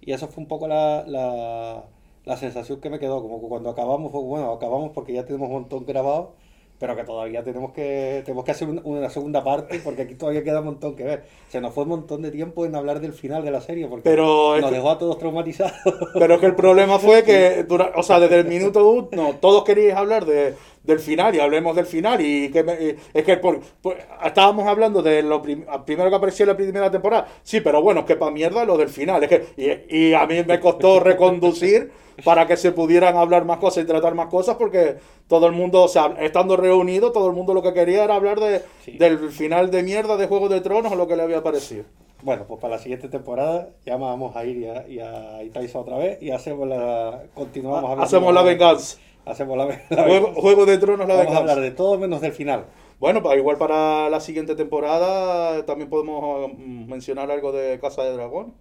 y 0.00 0.12
eso 0.12 0.28
fue 0.28 0.42
un 0.42 0.48
poco 0.48 0.68
la, 0.68 1.04
la, 1.06 1.84
la 2.24 2.36
sensación 2.36 2.80
que 2.80 2.90
me 2.90 2.98
quedó, 2.98 3.22
como 3.22 3.40
que 3.40 3.48
cuando 3.48 3.70
acabamos, 3.70 4.12
bueno, 4.12 4.52
acabamos 4.52 4.92
porque 4.92 5.12
ya 5.12 5.24
tenemos 5.24 5.48
un 5.48 5.54
montón 5.54 5.84
grabado, 5.86 6.34
pero 6.78 6.96
que 6.96 7.04
todavía 7.04 7.44
tenemos 7.44 7.72
que, 7.72 8.22
tenemos 8.24 8.42
que 8.44 8.52
hacer 8.52 8.66
un- 8.68 8.80
una 8.84 9.10
segunda 9.10 9.44
parte 9.44 9.80
porque 9.84 10.02
aquí 10.02 10.14
todavía 10.14 10.42
queda 10.42 10.60
un 10.60 10.66
montón 10.66 10.96
que 10.96 11.04
ver. 11.04 11.24
Se 11.48 11.60
nos 11.60 11.74
fue 11.74 11.82
un 11.82 11.90
montón 11.90 12.22
de 12.22 12.30
tiempo 12.30 12.64
en 12.64 12.74
hablar 12.74 13.00
del 13.00 13.12
final 13.12 13.44
de 13.44 13.50
la 13.50 13.60
serie 13.60 13.86
porque 13.86 14.08
Pero 14.08 14.58
nos 14.58 14.70
que- 14.70 14.76
dejó 14.76 14.90
a 14.90 14.98
todos 14.98 15.18
traumatizados. 15.18 15.74
Pero 16.14 16.40
que 16.40 16.46
el 16.46 16.54
problema 16.54 16.98
fue 16.98 17.22
que, 17.22 17.66
o 17.96 18.02
sea, 18.02 18.18
desde 18.18 18.40
el 18.40 18.46
minuto 18.46 18.88
uno, 18.90 19.34
todos 19.42 19.62
queríais 19.64 19.94
hablar 19.94 20.24
de, 20.24 20.54
del 20.82 20.98
final 20.98 21.34
y 21.34 21.40
hablemos 21.40 21.76
del 21.76 21.86
final. 21.86 22.20
Y 22.20 22.50
que 22.50 22.62
me- 22.62 22.96
es 23.12 23.24
que 23.24 23.36
por- 23.36 23.60
por- 23.82 23.96
estábamos 24.24 24.66
hablando 24.66 25.02
de 25.02 25.22
lo 25.22 25.40
prim- 25.42 25.64
primero 25.84 26.10
que 26.10 26.16
apareció 26.16 26.44
en 26.44 26.48
la 26.48 26.56
primera 26.56 26.90
temporada. 26.90 27.26
Sí, 27.42 27.60
pero 27.60 27.82
bueno, 27.82 28.00
es 28.00 28.06
que 28.06 28.16
para 28.16 28.30
mierda 28.30 28.64
lo 28.64 28.76
del 28.76 28.88
final. 28.88 29.22
Es 29.24 29.28
que, 29.28 29.46
y, 29.90 29.96
y 30.08 30.14
a 30.14 30.26
mí 30.26 30.42
me 30.46 30.58
costó 30.60 31.00
reconducir 31.00 31.90
para 32.24 32.46
que 32.46 32.56
se 32.56 32.72
pudieran 32.72 33.16
hablar 33.16 33.44
más 33.46 33.58
cosas 33.58 33.84
y 33.84 33.86
tratar 33.86 34.14
más 34.14 34.26
cosas 34.26 34.56
porque 34.56 34.96
todo 35.26 35.46
el 35.46 35.52
mundo, 35.52 35.82
o 35.84 35.88
sea, 35.88 36.14
estando 36.20 36.56
reunido, 36.56 37.12
todo 37.12 37.28
el 37.28 37.32
mundo 37.34 37.54
lo 37.54 37.62
que 37.62 37.72
quería 37.72 38.04
era 38.04 38.14
hablar 38.16 38.38
de, 38.40 38.60
Sí. 38.84 38.92
del 38.98 39.30
final 39.30 39.70
de 39.70 39.82
mierda 39.82 40.16
de 40.18 40.26
Juego 40.26 40.48
de 40.50 40.60
Tronos 40.60 40.92
o 40.92 40.96
lo 40.96 41.06
que 41.06 41.16
le 41.16 41.22
había 41.22 41.42
parecido. 41.42 41.84
Bueno, 42.22 42.44
pues 42.46 42.60
para 42.60 42.74
la 42.76 42.78
siguiente 42.82 43.08
temporada 43.08 43.70
ya 43.86 43.96
vamos 43.96 44.36
a 44.36 44.44
ir 44.44 44.58
y 44.58 44.66
a, 44.66 44.86
y 44.86 45.00
a 45.00 45.42
Itaiza 45.42 45.78
otra 45.78 45.96
vez 45.96 46.18
y 46.20 46.30
hacemos 46.30 46.68
la 46.68 47.22
continuamos 47.32 47.82
hablando- 47.84 48.02
Hacemos 48.04 48.34
la 48.34 48.42
venganza. 48.42 48.98
Hacemos 49.30 49.56
la, 49.56 49.66
la 49.90 50.20
Juego, 50.34 50.66
de 50.66 50.78
Tronos, 50.78 51.06
la 51.08 51.14
Vamos 51.14 51.34
a 51.34 51.38
hablar 51.38 51.60
de 51.60 51.70
todo 51.70 51.98
menos 51.98 52.20
del 52.20 52.32
final. 52.32 52.66
Bueno, 52.98 53.22
pues 53.22 53.38
igual 53.38 53.56
para 53.56 54.10
la 54.10 54.20
siguiente 54.20 54.54
temporada 54.54 55.64
también 55.64 55.88
podemos 55.88 56.50
mm, 56.56 56.86
mencionar 56.88 57.30
algo 57.30 57.52
de 57.52 57.78
Casa 57.80 58.02
de 58.02 58.12
Dragón, 58.12 58.54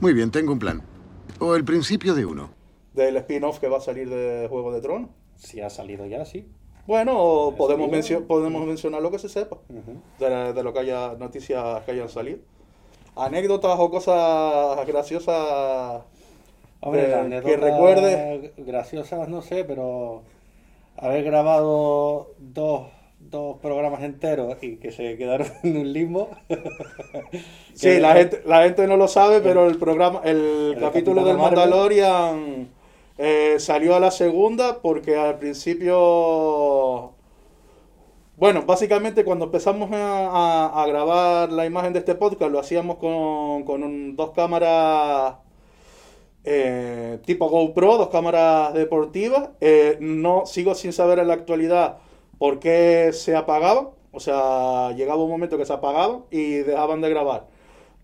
Muy 0.00 0.12
bien, 0.12 0.30
tengo 0.30 0.52
un 0.52 0.58
plan. 0.58 0.82
O 1.40 1.54
el 1.54 1.64
principio 1.64 2.14
de 2.14 2.24
uno. 2.26 2.50
del 2.92 3.16
spin-off 3.18 3.58
que 3.58 3.68
va 3.68 3.78
a 3.78 3.80
salir 3.80 4.08
de 4.10 4.46
Juego 4.48 4.72
de 4.72 4.80
Tronos. 4.80 5.10
Si 5.36 5.60
ha 5.60 5.68
salido 5.70 6.06
ya, 6.06 6.24
sí. 6.24 6.48
Bueno, 6.86 7.54
podemos, 7.58 7.90
mencio- 7.90 8.26
podemos 8.26 8.64
mencionar 8.66 9.02
lo 9.02 9.10
que 9.10 9.18
se 9.18 9.28
sepa, 9.28 9.58
de 10.18 10.62
lo 10.62 10.72
que 10.72 10.78
haya, 10.78 11.14
noticias 11.18 11.82
que 11.84 11.90
hayan 11.92 12.08
salido. 12.08 12.38
Anécdotas 13.16 13.76
o 13.78 13.90
cosas 13.90 14.86
graciosas 14.86 16.02
Hombre, 16.80 17.08
la 17.08 17.40
que 17.42 17.56
recuerde. 17.56 18.52
graciosas 18.58 19.28
no 19.28 19.42
sé, 19.42 19.64
pero 19.64 20.22
haber 20.96 21.24
grabado 21.24 22.34
dos 22.38 22.88
dos 23.18 23.58
programas 23.58 24.02
enteros 24.02 24.56
y 24.62 24.76
que 24.76 24.92
se 24.92 25.16
quedaron 25.16 25.48
en 25.62 25.76
un 25.78 25.92
limbo. 25.92 26.30
Sí, 27.74 27.98
la 28.00 28.14
gente, 28.14 28.40
la 28.46 28.62
gente 28.62 28.86
no 28.86 28.96
lo 28.96 29.06
sabe, 29.08 29.40
pero 29.40 29.66
el 29.68 29.76
programa, 29.78 30.20
el, 30.24 30.72
El 30.74 30.80
capítulo 30.80 31.24
del. 31.24 31.36
Mandalorian 31.36 32.68
eh, 33.18 33.56
salió 33.58 33.94
a 33.96 34.00
la 34.00 34.10
segunda 34.10 34.80
porque 34.80 35.16
al 35.16 35.38
principio, 35.38 37.12
bueno, 38.36 38.62
básicamente 38.66 39.24
cuando 39.24 39.46
empezamos 39.46 39.90
a, 39.92 40.28
a- 40.68 40.82
a 40.82 40.86
grabar 40.86 41.50
la 41.52 41.66
imagen 41.66 41.92
de 41.92 42.00
este 42.00 42.14
podcast 42.14 42.50
lo 42.52 42.58
hacíamos 42.60 42.96
con, 42.96 43.64
con 43.64 43.82
un- 43.82 44.16
dos 44.16 44.30
cámaras 44.32 45.36
eh, 46.46 47.18
tipo 47.26 47.48
GoPro, 47.50 47.98
dos 47.98 48.08
cámaras 48.08 48.74
deportivas. 48.74 49.50
Eh, 49.60 49.98
no 50.00 50.46
sigo 50.46 50.74
sin 50.74 50.92
saber 50.94 51.18
en 51.20 51.28
la 51.28 51.34
actualidad 51.34 51.98
por 52.38 52.58
qué 52.60 53.10
se 53.12 53.36
apagaban. 53.36 53.88
O 54.12 54.20
sea, 54.20 54.92
llegaba 54.92 55.22
un 55.24 55.30
momento 55.30 55.58
que 55.58 55.66
se 55.66 55.72
apagaban 55.74 56.24
y 56.30 56.54
dejaban 56.58 57.00
de 57.02 57.10
grabar. 57.10 57.48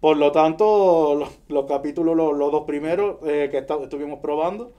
Por 0.01 0.17
lo 0.19 0.33
tanto, 0.33 1.15
los, 1.17 1.31
los 1.49 1.67
capítulos, 1.67 2.17
los, 2.17 2.35
los 2.37 2.53
dos 2.53 2.65
primeros 2.65 3.19
eh, 3.25 3.49
que 3.51 3.59
esta- 3.59 3.83
estuvimos 3.83 4.19
probando, 4.21 4.73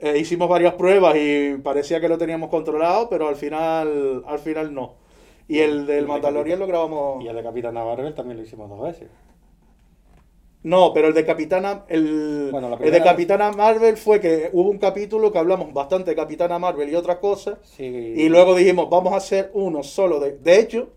eh, 0.00 0.18
hicimos 0.18 0.48
varias 0.48 0.74
pruebas 0.74 1.16
y 1.16 1.56
parecía 1.58 2.00
que 2.00 2.08
lo 2.08 2.18
teníamos 2.18 2.50
controlado, 2.50 3.08
pero 3.08 3.28
al 3.28 3.36
final, 3.36 4.24
al 4.26 4.38
final 4.38 4.74
no. 4.74 4.94
Y 5.48 5.60
el 5.60 5.86
del 5.86 5.98
el 6.00 6.06
Mandalorian 6.06 6.58
lo 6.58 6.66
grabamos. 6.66 7.24
Y 7.24 7.28
el 7.28 7.36
de 7.36 7.42
Capitana 7.42 7.84
Marvel 7.84 8.14
también 8.14 8.38
lo 8.38 8.44
hicimos 8.44 8.68
dos 8.70 8.80
veces. 8.82 9.08
No, 10.64 10.92
pero 10.94 11.08
el 11.08 11.14
de 11.14 11.24
Capitana, 11.24 11.84
el, 11.88 12.48
Bueno, 12.50 12.70
la 12.70 12.76
el 12.76 12.90
de 12.90 13.02
Capitana 13.02 13.52
Marvel 13.52 13.96
fue 13.98 14.18
que 14.20 14.48
hubo 14.52 14.70
un 14.70 14.78
capítulo 14.78 15.30
que 15.30 15.38
hablamos 15.38 15.72
bastante 15.72 16.10
de 16.10 16.16
Capitana 16.16 16.58
Marvel 16.58 16.88
y 16.90 16.94
otras 16.94 17.18
cosas. 17.18 17.58
Sí. 17.62 17.84
Y 17.84 18.28
luego 18.30 18.54
dijimos, 18.56 18.88
vamos 18.90 19.12
a 19.12 19.16
hacer 19.16 19.50
uno 19.54 19.82
solo. 19.82 20.20
De, 20.20 20.32
de 20.38 20.58
hecho, 20.58 20.88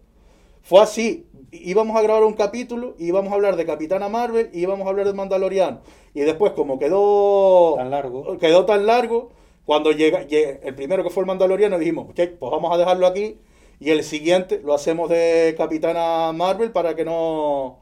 fue 0.64 0.82
así. 0.82 1.28
Íbamos 1.52 1.96
a 1.98 2.02
grabar 2.02 2.24
un 2.24 2.34
capítulo, 2.34 2.96
íbamos 2.98 3.32
a 3.32 3.36
hablar 3.36 3.56
de 3.58 3.66
Capitana 3.66 4.10
Marvel 4.10 4.50
y 4.54 4.62
íbamos 4.62 4.88
a 4.88 4.90
hablar 4.90 5.06
de 5.06 5.14
Mandaloriano. 5.14 5.82
Y 6.14 6.22
después, 6.22 6.54
como 6.54 6.80
quedó 6.80 7.76
Tan 7.76 7.92
largo. 7.92 8.38
quedó 8.38 8.66
tan 8.66 8.86
largo, 8.86 9.30
cuando 9.66 9.92
llega, 9.92 10.24
lle- 10.28 10.60
el 10.64 10.76
primero 10.76 11.04
que 11.04 11.10
fue 11.10 11.22
el 11.22 11.28
Mandaloriano, 11.28 11.78
dijimos, 11.78 12.08
"Ok, 12.10 12.20
pues 12.40 12.52
vamos 12.52 12.74
a 12.74 12.78
dejarlo 12.78 13.06
aquí. 13.06 13.38
Y 13.82 13.90
el 13.92 14.04
siguiente 14.04 14.62
lo 14.64 14.74
hacemos 14.74 15.10
de 15.10 15.54
Capitana 15.58 16.32
Marvel 16.34 16.72
para 16.72 16.96
que 16.96 17.04
no 17.06 17.80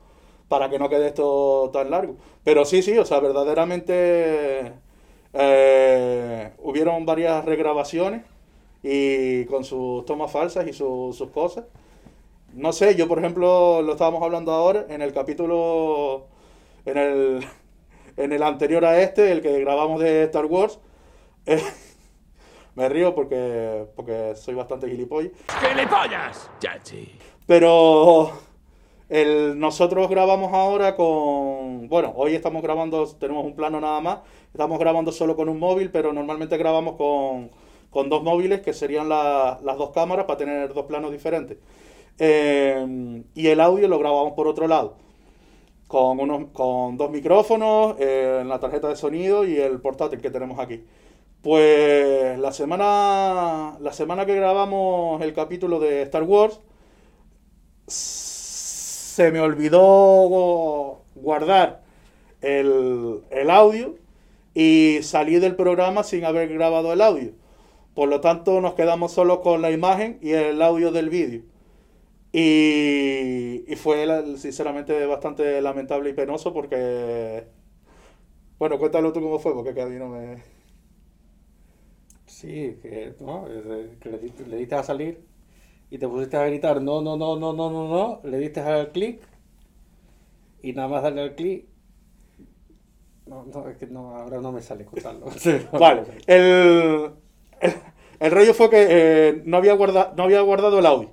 para 0.47 0.69
que 0.69 0.79
no 0.79 0.89
quede 0.89 1.07
esto 1.07 1.69
tan 1.73 1.89
largo. 1.91 2.15
Pero 2.43 2.65
sí, 2.65 2.81
sí, 2.81 2.97
o 2.97 3.05
sea, 3.05 3.19
verdaderamente 3.19 4.73
eh, 5.33 6.51
hubieron 6.59 7.05
varias 7.05 7.43
regrabaciones 7.45 8.23
y 8.83 9.45
con 9.45 9.63
sus 9.63 10.05
tomas 10.05 10.31
falsas 10.31 10.67
y 10.67 10.73
su- 10.73 11.13
sus 11.17 11.29
cosas. 11.31 11.65
No 12.53 12.71
sé, 12.71 12.95
yo 12.95 13.07
por 13.07 13.19
ejemplo 13.19 13.81
lo 13.81 13.93
estábamos 13.93 14.23
hablando 14.23 14.51
ahora 14.53 14.85
en 14.89 15.01
el 15.01 15.11
capítulo, 15.13 16.27
en 16.85 16.97
el, 16.97 17.45
en 18.17 18.31
el 18.31 18.43
anterior 18.43 18.85
a 18.85 19.01
este, 19.01 19.31
el 19.31 19.41
que 19.41 19.59
grabamos 19.59 19.99
de 20.01 20.23
Star 20.23 20.45
Wars. 20.45 20.79
eh, 21.47 21.61
me 22.75 22.87
río 22.89 23.13
porque, 23.15 23.87
porque 23.95 24.33
soy 24.35 24.53
bastante 24.53 24.87
gilipollas. 24.89 25.31
¡Gilipollas! 25.61 26.49
Chachi. 26.59 27.17
Pero 27.47 28.31
el, 29.09 29.59
nosotros 29.59 30.09
grabamos 30.09 30.53
ahora 30.53 30.95
con... 30.95 31.87
Bueno, 31.89 32.13
hoy 32.15 32.35
estamos 32.35 32.61
grabando, 32.63 33.05
tenemos 33.19 33.45
un 33.45 33.55
plano 33.55 33.79
nada 33.81 34.01
más. 34.01 34.19
Estamos 34.51 34.79
grabando 34.79 35.11
solo 35.11 35.35
con 35.35 35.49
un 35.49 35.59
móvil, 35.59 35.91
pero 35.91 36.13
normalmente 36.13 36.57
grabamos 36.57 36.95
con, 36.95 37.51
con 37.89 38.09
dos 38.09 38.23
móviles, 38.23 38.61
que 38.61 38.73
serían 38.73 39.09
la- 39.09 39.59
las 39.63 39.77
dos 39.77 39.91
cámaras 39.91 40.25
para 40.25 40.37
tener 40.37 40.73
dos 40.73 40.85
planos 40.85 41.11
diferentes. 41.11 41.57
Eh, 42.19 43.23
y 43.35 43.47
el 43.47 43.59
audio 43.61 43.87
lo 43.87 43.99
grabamos 43.99 44.33
por 44.33 44.47
otro 44.47 44.67
lado. 44.67 44.95
Con, 45.87 46.19
unos, 46.19 46.47
con 46.53 46.97
dos 46.97 47.11
micrófonos, 47.11 47.95
eh, 47.99 48.43
la 48.45 48.59
tarjeta 48.59 48.89
de 48.89 48.95
sonido 48.95 49.45
y 49.45 49.57
el 49.57 49.79
portátil 49.81 50.19
que 50.21 50.31
tenemos 50.31 50.59
aquí. 50.59 50.83
Pues 51.41 52.39
la 52.39 52.51
semana, 52.53 53.77
la 53.79 53.93
semana 53.93 54.25
que 54.25 54.35
grabamos 54.35 55.21
el 55.21 55.33
capítulo 55.33 55.79
de 55.79 56.01
Star 56.03 56.23
Wars, 56.23 56.59
se 59.15 59.31
me 59.31 59.39
olvidó 59.39 61.05
guardar 61.15 61.83
el, 62.41 63.21
el 63.29 63.49
audio 63.49 63.95
y 64.53 64.99
salí 65.03 65.39
del 65.39 65.55
programa 65.55 66.03
sin 66.03 66.25
haber 66.25 66.49
grabado 66.49 66.91
el 66.91 66.99
audio. 66.99 67.31
Por 67.93 68.09
lo 68.09 68.19
tanto, 68.19 68.59
nos 68.59 68.73
quedamos 68.73 69.13
solo 69.13 69.39
con 69.39 69.61
la 69.61 69.71
imagen 69.71 70.19
y 70.21 70.31
el 70.31 70.61
audio 70.61 70.91
del 70.91 71.09
vídeo. 71.09 71.43
Y, 72.33 73.63
y 73.71 73.75
fue 73.77 74.05
sinceramente 74.35 75.05
bastante 75.05 75.61
lamentable 75.61 76.09
y 76.09 76.13
penoso 76.13 76.51
porque... 76.51 77.45
Bueno, 78.59 78.77
cuéntalo 78.77 79.13
tú 79.13 79.21
cómo 79.21 79.39
fue, 79.39 79.53
porque 79.53 79.73
que 79.73 79.81
a 79.81 79.85
mí 79.85 79.95
no 79.95 80.09
me... 80.09 80.43
Sí, 82.25 82.77
que, 82.81 83.15
¿no? 83.21 83.47
Diste, 84.21 84.45
le 84.45 84.57
diste 84.57 84.75
a 84.75 84.83
salir 84.83 85.34
y 85.89 85.97
te 85.97 86.07
pusiste 86.07 86.37
a 86.37 86.45
gritar 86.45 86.81
no, 86.81 87.01
no, 87.01 87.15
no, 87.17 87.37
no, 87.37 87.53
no, 87.53 87.69
no, 87.71 87.87
no, 87.87 88.21
le 88.29 88.37
diste 88.39 88.59
al 88.59 88.91
clic 88.91 89.21
y 90.61 90.73
nada 90.73 90.87
más 90.87 91.03
darle 91.03 91.21
al 91.21 91.35
clic. 91.35 91.65
No, 93.27 93.43
no, 93.51 93.67
es 93.69 93.77
que 93.77 93.87
no, 93.87 94.15
ahora 94.15 94.39
no 94.39 94.51
me 94.51 94.61
sale 94.61 94.85
contarlo. 94.85 95.25
Vale, 95.71 96.03
el, 96.27 97.11
el, 97.59 97.73
el 98.19 98.31
rollo 98.31 98.53
fue 98.53 98.69
que 98.69 98.85
eh, 98.89 99.41
no, 99.45 99.57
había 99.57 99.73
guarda- 99.73 100.13
no 100.15 100.23
había 100.23 100.41
guardado 100.41 100.77
el 100.79 100.85
audio. 100.85 101.09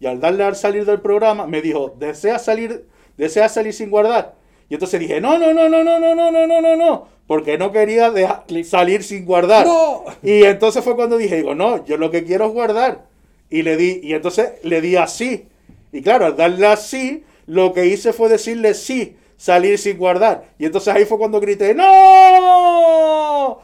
Y 0.00 0.06
al 0.06 0.20
darle 0.20 0.44
al 0.44 0.54
salir 0.54 0.84
del 0.84 1.00
programa, 1.00 1.48
me 1.48 1.60
dijo, 1.60 1.94
¿deseas 1.98 2.44
salir, 2.44 2.86
deseas 3.16 3.52
salir 3.52 3.72
sin 3.72 3.90
guardar? 3.90 4.36
Y 4.68 4.74
entonces 4.74 5.00
dije, 5.00 5.20
no, 5.20 5.36
no, 5.38 5.52
no, 5.52 5.68
no, 5.68 5.82
no, 5.82 5.98
no, 5.98 6.14
no, 6.14 6.30
no, 6.30 6.46
no, 6.46 6.60
no, 6.60 6.76
no, 6.76 7.08
porque 7.26 7.58
no 7.58 7.72
quería 7.72 8.10
dejar- 8.12 8.44
salir 8.64 9.02
sin 9.02 9.24
guardar. 9.24 9.66
¡No! 9.66 10.04
Y 10.22 10.44
entonces 10.44 10.84
fue 10.84 10.94
cuando 10.94 11.16
dije, 11.16 11.36
digo, 11.36 11.56
no, 11.56 11.84
yo 11.84 11.96
lo 11.96 12.12
que 12.12 12.22
quiero 12.24 12.46
es 12.46 12.52
guardar. 12.52 13.07
Y 13.50 13.62
le 13.62 13.76
di, 13.76 14.00
y 14.02 14.14
entonces 14.14 14.52
le 14.62 14.80
di 14.80 14.96
así. 14.96 15.48
Y 15.92 16.02
claro, 16.02 16.26
al 16.26 16.36
darle 16.36 16.66
así, 16.66 17.24
lo 17.46 17.72
que 17.72 17.86
hice 17.86 18.12
fue 18.12 18.28
decirle 18.28 18.74
sí, 18.74 19.16
salir 19.36 19.78
sin 19.78 19.96
guardar. 19.96 20.50
Y 20.58 20.66
entonces 20.66 20.94
ahí 20.94 21.04
fue 21.04 21.18
cuando 21.18 21.40
grité, 21.40 21.74
¡No! 21.74 23.60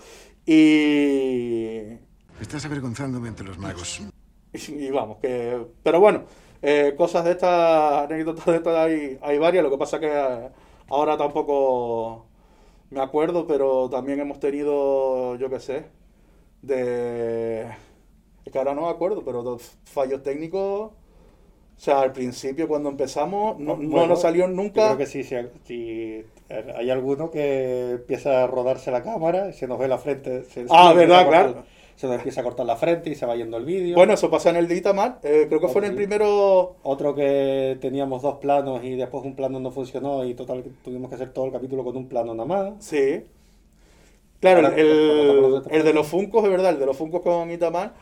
Y, 0.47 1.99
Estás 2.41 2.65
avergonzándome 2.65 3.29
ante 3.29 3.45
los 3.45 3.59
magos. 3.59 4.03
y 4.53 4.91
vamos, 4.91 5.19
que. 5.19 5.67
Pero 5.83 6.01
bueno, 6.01 6.25
eh, 6.63 6.95
cosas 6.97 7.25
de 7.25 7.33
estas, 7.33 8.05
anécdotas 8.05 8.47
de 8.47 8.57
estas 8.57 8.77
hay, 8.77 9.19
hay 9.23 9.39
varias. 9.39 9.65
Lo 9.65 9.71
que 9.71 9.79
pasa 9.79 10.01
que 10.01 10.09
eh, 10.09 10.49
ahora 10.89 11.17
tampoco 11.17 12.27
me 12.91 13.01
acuerdo, 13.01 13.47
pero 13.47 13.89
también 13.91 14.21
hemos 14.21 14.41
tenido, 14.41 15.37
yo 15.37 15.51
qué 15.51 15.61
sé, 15.61 15.87
de. 16.63 17.67
Es 18.45 18.53
que 18.53 18.59
ahora 18.59 18.75
no 18.75 18.83
me 18.83 18.89
acuerdo, 18.89 19.23
pero 19.25 19.43
dos 19.43 19.77
fallos 19.85 20.23
técnicos. 20.23 20.91
O 21.77 21.81
sea, 21.81 22.03
al 22.03 22.13
principio 22.13 22.69
cuando 22.69 22.89
empezamos 22.89 23.59
no, 23.59 23.77
no 23.77 24.07
nos 24.07 24.21
salió 24.21 24.47
Yo 24.47 24.53
nunca. 24.53 24.87
creo 24.87 24.99
que 24.99 25.07
sí, 25.07 25.25
sí, 25.25 25.35
hay 26.77 26.91
alguno 26.91 27.31
que 27.31 27.91
empieza 27.93 28.45
a 28.45 28.47
rodarse 28.47 28.91
la 28.93 29.03
cámara, 29.03 29.53
se 29.53 29.67
nos 29.67 29.79
ve 29.79 29.89
la 29.89 29.99
frente. 29.99 30.45
Se, 30.45 30.67
Ah, 30.71 30.91
se 30.91 30.99
verdad, 30.99 31.25
cortar- 31.25 31.53
claro. 31.53 31.67
Se 31.97 32.09
nos 32.09 32.17
empieza 32.17 32.41
a 32.41 32.45
cortar 32.45 32.67
la 32.67 32.75
frente 32.77 33.11
y 33.11 33.15
se 33.15 33.25
va 33.25 33.37
yendo 33.37 33.57
el 33.57 33.65
vídeo. 33.65 33.95
Bueno, 33.97 34.15
eso 34.15 34.29
pasa 34.29 34.51
en 34.51 34.57
el 34.57 34.67
de 34.67 34.77
Itamar. 34.77 35.21
eh, 35.23 35.47
creo 35.49 35.61
que 35.61 35.69
fue 35.69 35.81
en 35.85 35.91
el 35.91 35.97
primero. 35.97 36.75
Otro 36.83 37.15
que 37.15 37.79
teníamos 37.81 38.21
dos 38.23 38.37
planos 38.39 38.83
y 38.83 38.97
después 38.97 39.25
un 39.25 39.37
plano 39.37 39.61
no 39.61 39.71
funcionó 39.71 40.25
y 40.25 40.35
total 40.35 40.65
tuvimos 40.83 41.09
que 41.09 41.15
hacer 41.15 41.33
todo 41.33 41.47
el 41.47 41.53
capítulo 41.53 41.85
con 41.85 41.97
un 41.97 42.09
plano 42.09 42.35
nada 42.35 42.47
más. 42.49 42.85
Sí. 42.85 43.23
Claro, 44.41 44.67
Ahora, 44.67 44.77
el, 44.77 45.41
¿cómo 45.41 45.57
estamos 45.59 45.79
el 45.79 45.85
de 45.85 45.93
los 45.95 46.07
Funcos, 46.07 46.45
es 46.45 46.51
verdad, 46.51 46.71
el 46.73 46.79
de 46.81 46.87
los 46.87 46.97
Funcos 46.97 47.23
con 47.23 47.51
Itamar 47.51 47.95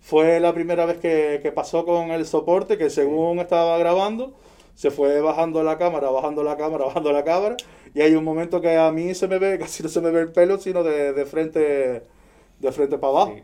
fue 0.00 0.40
la 0.40 0.52
primera 0.54 0.86
vez 0.86 0.98
que, 0.98 1.40
que 1.42 1.52
pasó 1.52 1.84
con 1.84 2.10
el 2.10 2.26
soporte, 2.26 2.78
que 2.78 2.90
según 2.90 3.38
estaba 3.40 3.78
grabando, 3.78 4.34
se 4.74 4.90
fue 4.90 5.20
bajando 5.20 5.62
la 5.62 5.78
cámara, 5.78 6.10
bajando 6.10 6.42
la 6.44 6.56
cámara, 6.56 6.84
bajando 6.86 7.12
la 7.12 7.24
cámara, 7.24 7.56
y 7.94 8.00
hay 8.02 8.14
un 8.14 8.24
momento 8.24 8.60
que 8.60 8.76
a 8.76 8.90
mí 8.92 9.14
se 9.14 9.28
me 9.28 9.38
ve, 9.38 9.58
casi 9.60 9.82
no 9.82 9.88
se 9.88 10.00
me 10.00 10.10
ve 10.10 10.20
el 10.22 10.32
pelo, 10.32 10.58
sino 10.58 10.82
de, 10.84 11.12
de 11.12 11.26
frente 11.26 12.04
de 12.60 12.72
frente 12.72 12.98
para 12.98 13.10
abajo. 13.12 13.34
Sí. 13.34 13.42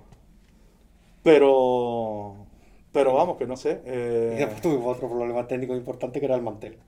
Pero, 1.23 2.47
pero 2.93 3.15
vamos, 3.15 3.37
que 3.39 3.47
no 3.47 3.57
sé. 3.57 3.83
Y 4.31 4.37
eh, 4.37 4.37
después 4.37 4.61
tuvimos 4.61 4.97
otro 4.97 5.09
problema 5.09 5.47
técnico 5.47 5.75
importante 5.75 6.21
que 6.21 6.27
era 6.27 6.35
el 6.37 6.43
mantel. 6.43 6.79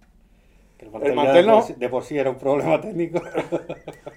Que 0.79 0.87
El 0.87 0.93
El 1.01 1.15
ya 1.15 1.15
mantel 1.15 1.47
de, 1.47 1.49
por 1.51 1.63
no. 1.63 1.63
sí, 1.63 1.75
de 1.75 1.89
por 1.89 2.05
sí 2.05 2.19
era 2.19 2.31
un 2.31 2.39
problema 2.39 2.81
técnico. 2.87 3.21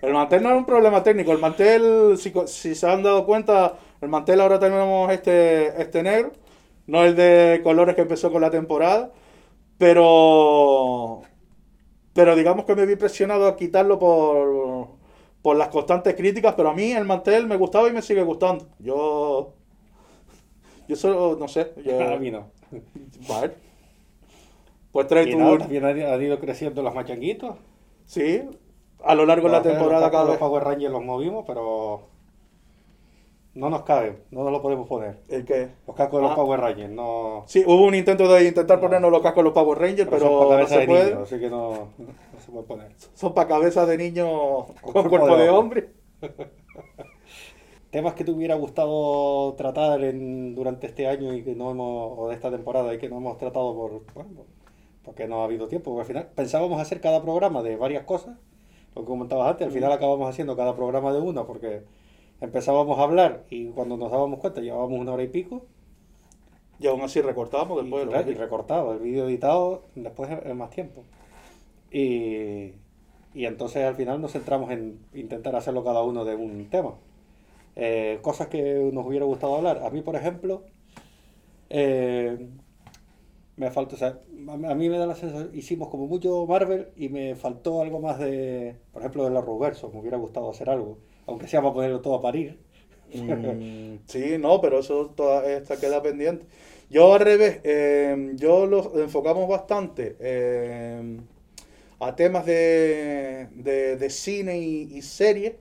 El 0.01 0.13
mantel 0.13 0.43
no 0.43 0.49
es 0.51 0.57
un 0.57 0.65
problema 0.65 1.03
técnico. 1.03 1.31
El 1.31 1.39
mantel, 1.39 2.17
si, 2.17 2.31
si 2.47 2.75
se 2.75 2.87
han 2.89 3.03
dado 3.03 3.25
cuenta, 3.25 3.77
el 4.01 4.09
mantel 4.09 4.41
ahora 4.41 4.59
tenemos 4.59 5.11
este, 5.11 5.81
este 5.81 6.03
negro. 6.03 6.31
No 6.87 7.03
el 7.03 7.15
de 7.15 7.61
colores 7.63 7.95
que 7.95 8.01
empezó 8.01 8.31
con 8.31 8.41
la 8.41 8.49
temporada. 8.49 9.11
Pero. 9.77 11.21
Pero 12.13 12.35
digamos 12.35 12.65
que 12.65 12.75
me 12.75 12.85
vi 12.85 12.95
presionado 12.95 13.47
a 13.47 13.55
quitarlo 13.55 13.99
por, 13.99 14.87
por 15.41 15.57
las 15.57 15.69
constantes 15.69 16.15
críticas. 16.15 16.53
Pero 16.55 16.69
a 16.69 16.73
mí 16.73 16.91
el 16.91 17.05
mantel 17.05 17.47
me 17.47 17.57
gustaba 17.57 17.87
y 17.87 17.93
me 17.93 18.01
sigue 18.01 18.23
gustando. 18.23 18.67
Yo. 18.79 19.53
Yo 20.87 20.95
solo, 20.95 21.37
no 21.39 21.47
sé. 21.47 21.73
yo- 21.83 22.01
a 22.13 22.17
mí 22.17 22.31
no. 22.31 22.51
Vale. 23.29 23.53
Pues 24.91 25.07
trae 25.07 25.27
tu... 25.27 25.37
nada, 25.37 25.59
también 25.59 25.85
han, 25.85 26.21
ido 26.21 26.39
creciendo 26.39 26.81
los 26.81 26.95
machanguitos. 26.95 27.55
Sí, 28.05 28.41
a 29.03 29.13
lo 29.13 29.25
largo 29.25 29.47
de 29.47 29.53
la 29.53 29.61
temporada 29.61 30.07
los, 30.07 30.11
cada 30.11 30.25
los. 30.25 30.37
Power 30.37 30.63
Rangers 30.63 30.91
los 30.91 31.03
movimos, 31.03 31.45
pero 31.45 32.07
no 33.59 33.69
nos 33.69 33.83
cabe, 33.83 34.23
no 34.31 34.43
nos 34.43 34.51
lo 34.51 34.61
podemos 34.61 34.87
poner. 34.87 35.19
¿El 35.27 35.43
qué? 35.45 35.69
Los 35.85 35.95
cascos 35.95 36.19
de 36.19 36.23
los 36.23 36.31
Ah. 36.31 36.35
Power 36.35 36.59
Rangers 36.59 36.91
no, 36.91 37.43
Sí, 37.45 37.63
hubo 37.65 37.85
un 37.85 37.93
intento 37.95 38.31
de 38.33 38.47
intentar 38.47 38.79
ponernos 38.79 39.11
los 39.11 39.21
cascos 39.21 39.41
a 39.41 39.43
los 39.43 39.53
Power 39.53 39.77
Rangers, 39.77 40.09
pero, 40.09 40.47
pero, 40.47 40.59
no 40.61 40.67
se 40.67 40.79
de 40.79 40.85
puede. 40.87 41.05
niños, 41.11 41.23
así 41.23 41.39
que 41.39 41.49
no, 41.49 41.69
no 41.97 42.39
se 42.39 42.51
puede 42.51 42.65
poner. 42.65 42.91
Son 43.13 43.33
para 43.33 43.47
cabezas 43.47 43.87
de 43.87 43.97
niños 43.97 44.27
con, 44.81 44.93
cuerpo 44.93 45.09
cuerpo 45.09 45.37
de 45.37 45.43
de 45.43 45.49
hombre. 45.49 45.89
hombre. 46.21 46.49
Temas 47.91 48.13
que 48.13 48.23
te 48.23 48.31
hubiera 48.31 48.53
gustado 48.55 49.53
tratar 49.55 50.03
en, 50.03 50.53
durante 50.53 50.85
este 50.87 51.07
año 51.07 51.33
y 51.33 51.43
que 51.43 51.55
no 51.55 51.71
hemos, 51.71 52.13
o 52.19 52.29
de 52.29 52.35
esta 52.35 52.51
temporada 52.51 52.93
y 52.93 52.99
que 52.99 53.09
no 53.09 53.17
hemos 53.17 53.37
tratado 53.39 53.73
por, 53.75 54.03
bueno, 54.13 54.45
porque 55.03 55.27
no 55.27 55.41
ha 55.41 55.45
habido 55.45 55.67
tiempo. 55.67 55.91
Porque 55.91 56.01
al 56.01 56.07
final 56.07 56.29
pensábamos 56.35 56.79
hacer 56.79 57.01
cada 57.01 57.21
programa 57.23 57.63
de 57.63 57.75
varias 57.77 58.03
cosas, 58.03 58.37
lo 58.95 59.01
que 59.01 59.07
comentabas 59.07 59.49
antes, 59.49 59.65
al 59.67 59.73
final 59.73 59.91
acabamos 59.91 60.29
haciendo 60.29 60.55
cada 60.55 60.75
programa 60.75 61.11
de 61.11 61.19
una 61.19 61.45
porque 61.45 61.81
empezábamos 62.41 62.99
a 62.99 63.03
hablar 63.03 63.45
y 63.49 63.67
cuando 63.69 63.97
nos 63.97 64.11
dábamos 64.11 64.39
cuenta 64.39 64.61
llevábamos 64.61 64.99
una 64.99 65.13
hora 65.13 65.23
y 65.23 65.27
pico 65.29 65.67
Y 66.79 66.87
aún 66.87 67.01
así 67.01 67.21
recortamos 67.21 67.77
y, 67.77 67.81
después. 67.81 68.07
claro, 68.07 68.27
los- 68.27 68.31
y 68.31 68.33
recortado, 68.35 68.93
el 68.93 68.99
vídeo 68.99 69.25
editado 69.27 69.83
después 69.95 70.29
es 70.31 70.55
más 70.55 70.69
tiempo. 70.69 71.03
Y, 71.91 72.73
y 73.33 73.45
entonces 73.45 73.85
al 73.85 73.95
final 73.95 74.21
nos 74.21 74.33
centramos 74.33 74.71
en 74.71 74.99
intentar 75.13 75.55
hacerlo 75.55 75.83
cada 75.83 76.03
uno 76.03 76.25
de 76.25 76.35
un 76.35 76.69
tema. 76.69 76.95
Eh, 77.75 78.19
cosas 78.23 78.47
que 78.49 78.91
nos 78.93 79.05
hubiera 79.07 79.25
gustado 79.25 79.55
hablar. 79.57 79.83
A 79.85 79.91
mí, 79.91 80.01
por 80.03 80.15
ejemplo, 80.17 80.63
eh, 81.69 82.37
me 83.57 83.71
falta, 83.71 83.95
o 83.95 83.97
sea, 83.97 84.19
a 84.47 84.53
a 84.71 84.75
mí 84.75 84.89
me 84.89 84.97
da 84.97 85.05
la 85.05 85.15
sensación, 85.15 85.51
hicimos 85.53 85.89
como 85.89 86.07
mucho 86.07 86.45
Marvel 86.47 86.89
y 86.95 87.09
me 87.09 87.35
faltó 87.35 87.81
algo 87.81 87.99
más 87.99 88.17
de, 88.19 88.77
por 88.93 89.01
ejemplo, 89.01 89.23
de 89.25 89.31
la 89.31 89.41
Ruverso, 89.41 89.89
me 89.91 89.99
hubiera 89.99 90.17
gustado 90.17 90.49
hacer 90.49 90.69
algo, 90.69 90.99
aunque 91.29 91.47
sea 91.47 91.61
para 91.61 91.73
ponerlo 91.73 92.01
todo 92.01 92.15
a 92.15 92.21
parir. 92.21 92.59
Mm, 93.13 93.97
sí, 94.07 94.37
no, 94.39 94.61
pero 94.61 94.79
eso 94.79 95.11
toda 95.15 95.49
esta 95.51 95.79
queda 95.79 96.01
pendiente. 96.01 96.45
Yo 96.89 97.13
al 97.13 97.19
revés, 97.21 97.61
eh, 97.63 98.31
yo 98.35 98.65
lo 98.67 98.99
enfocamos 99.01 99.47
bastante 99.49 100.17
eh, 100.19 101.17
a 101.99 102.15
temas 102.15 102.45
de, 102.45 103.47
de, 103.53 103.97
de 103.97 104.09
cine 104.09 104.59
y, 104.59 104.97
y 104.97 105.01
series. 105.01 105.53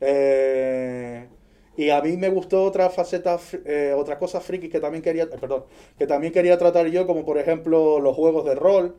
eh, 0.00 1.28
y 1.76 1.90
a 1.90 2.02
mí 2.02 2.16
me 2.18 2.28
gustó 2.30 2.64
otra 2.64 2.90
faceta, 2.90 3.38
eh, 3.64 3.94
otras 3.96 4.18
cosas 4.18 4.44
frikis 4.44 4.70
que 4.70 4.80
también 4.80 5.02
quería, 5.02 5.24
eh, 5.24 5.38
perdón, 5.40 5.64
que 5.98 6.06
también 6.06 6.32
quería 6.32 6.58
tratar 6.58 6.86
yo, 6.88 7.06
como 7.06 7.24
por 7.24 7.38
ejemplo 7.38 8.00
los 8.00 8.16
juegos 8.16 8.44
de 8.44 8.54
rol, 8.54 8.96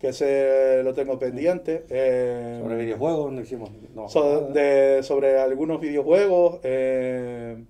que 0.00 0.08
ese 0.08 0.82
lo 0.82 0.94
tengo 0.94 1.18
pendiente. 1.18 1.84
eh, 1.90 2.58
Sobre 2.62 2.76
videojuegos 2.76 3.32
no 3.32 3.40
hicimos 3.42 3.70
no, 3.94 4.08
so- 4.08 4.48
de- 4.48 5.02
sobre 5.02 5.38
algunos 5.38 5.80
videojuegos. 5.80 6.58
eh, 6.62 7.62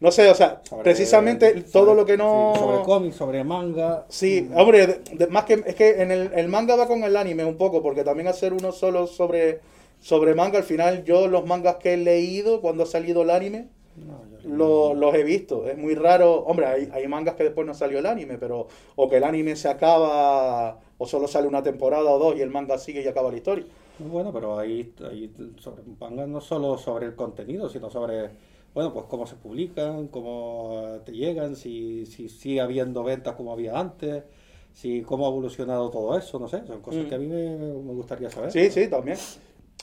no 0.00 0.10
sé, 0.10 0.28
o 0.28 0.34
sea, 0.34 0.60
Sobre- 0.64 0.82
precisamente 0.82 1.48
sobre- 1.50 1.62
todo 1.62 1.94
lo 1.94 2.04
que 2.04 2.16
no... 2.18 2.52
sí, 2.54 2.60
sobre 2.60 2.82
cómics, 2.82 3.16
sobre 3.16 3.42
manga. 3.44 4.04
Sí, 4.10 4.50
hombre, 4.54 4.86
de- 4.86 5.00
de- 5.16 5.26
más 5.28 5.44
que 5.44 5.62
es 5.64 5.74
que 5.74 6.02
en 6.02 6.10
el, 6.10 6.30
el 6.34 6.48
manga 6.48 6.76
va 6.76 6.86
con 6.86 7.02
el 7.04 7.16
anime 7.16 7.44
un 7.46 7.56
poco, 7.56 7.82
porque 7.82 8.04
también 8.04 8.28
hacer 8.28 8.52
uno 8.52 8.70
solo 8.72 9.06
sobre, 9.06 9.60
sobre 10.00 10.34
manga, 10.34 10.58
al 10.58 10.64
final 10.64 11.04
yo 11.04 11.26
los 11.28 11.46
mangas 11.46 11.76
que 11.76 11.94
he 11.94 11.96
leído 11.96 12.60
cuando 12.60 12.82
ha 12.82 12.86
salido 12.86 13.22
el 13.22 13.30
anime, 13.30 13.68
No, 13.96 14.20
lo- 14.44 14.92
los 14.94 15.14
he 15.14 15.22
visto. 15.22 15.66
Es 15.66 15.78
muy 15.78 15.94
raro, 15.94 16.40
hombre, 16.44 16.66
hay, 16.66 16.90
hay 16.92 17.08
mangas 17.08 17.36
que 17.36 17.44
después 17.44 17.66
no 17.66 17.72
salió 17.72 17.98
el 18.00 18.04
anime, 18.06 18.36
pero 18.36 18.66
o 18.96 19.08
que 19.08 19.16
el 19.16 19.24
anime 19.24 19.56
se 19.56 19.68
acaba 19.68 20.80
o 20.98 21.06
solo 21.06 21.26
sale 21.28 21.46
una 21.48 21.62
temporada 21.62 22.10
o 22.10 22.18
dos 22.18 22.36
y 22.36 22.40
el 22.42 22.50
manga 22.50 22.78
sigue 22.78 23.02
y 23.02 23.06
acaba 23.08 23.30
la 23.30 23.36
historia. 23.36 23.66
Bueno, 23.98 24.32
pero 24.32 24.58
ahí, 24.58 24.92
ahí 25.08 25.30
sobre 25.58 25.82
manga 26.00 26.26
no 26.26 26.40
solo 26.40 26.76
sobre 26.78 27.06
el 27.06 27.14
contenido, 27.14 27.68
sino 27.68 27.90
sobre, 27.90 28.30
bueno, 28.74 28.92
pues 28.92 29.06
cómo 29.06 29.26
se 29.26 29.36
publican, 29.36 30.08
cómo 30.08 30.98
te 31.04 31.12
llegan, 31.12 31.54
si, 31.56 32.04
si 32.06 32.28
sigue 32.28 32.60
habiendo 32.60 33.04
ventas 33.04 33.34
como 33.36 33.52
había 33.52 33.78
antes, 33.78 34.24
si 34.72 35.02
cómo 35.02 35.26
ha 35.26 35.28
evolucionado 35.28 35.90
todo 35.90 36.18
eso, 36.18 36.38
no 36.40 36.48
sé, 36.48 36.66
son 36.66 36.80
cosas 36.80 37.04
Mm. 37.04 37.08
que 37.08 37.14
a 37.14 37.18
mí 37.18 37.26
me, 37.28 37.56
me 37.56 37.92
gustaría 37.94 38.30
saber. 38.30 38.50
Sí, 38.50 38.70
sí, 38.70 38.88
también. 38.88 39.16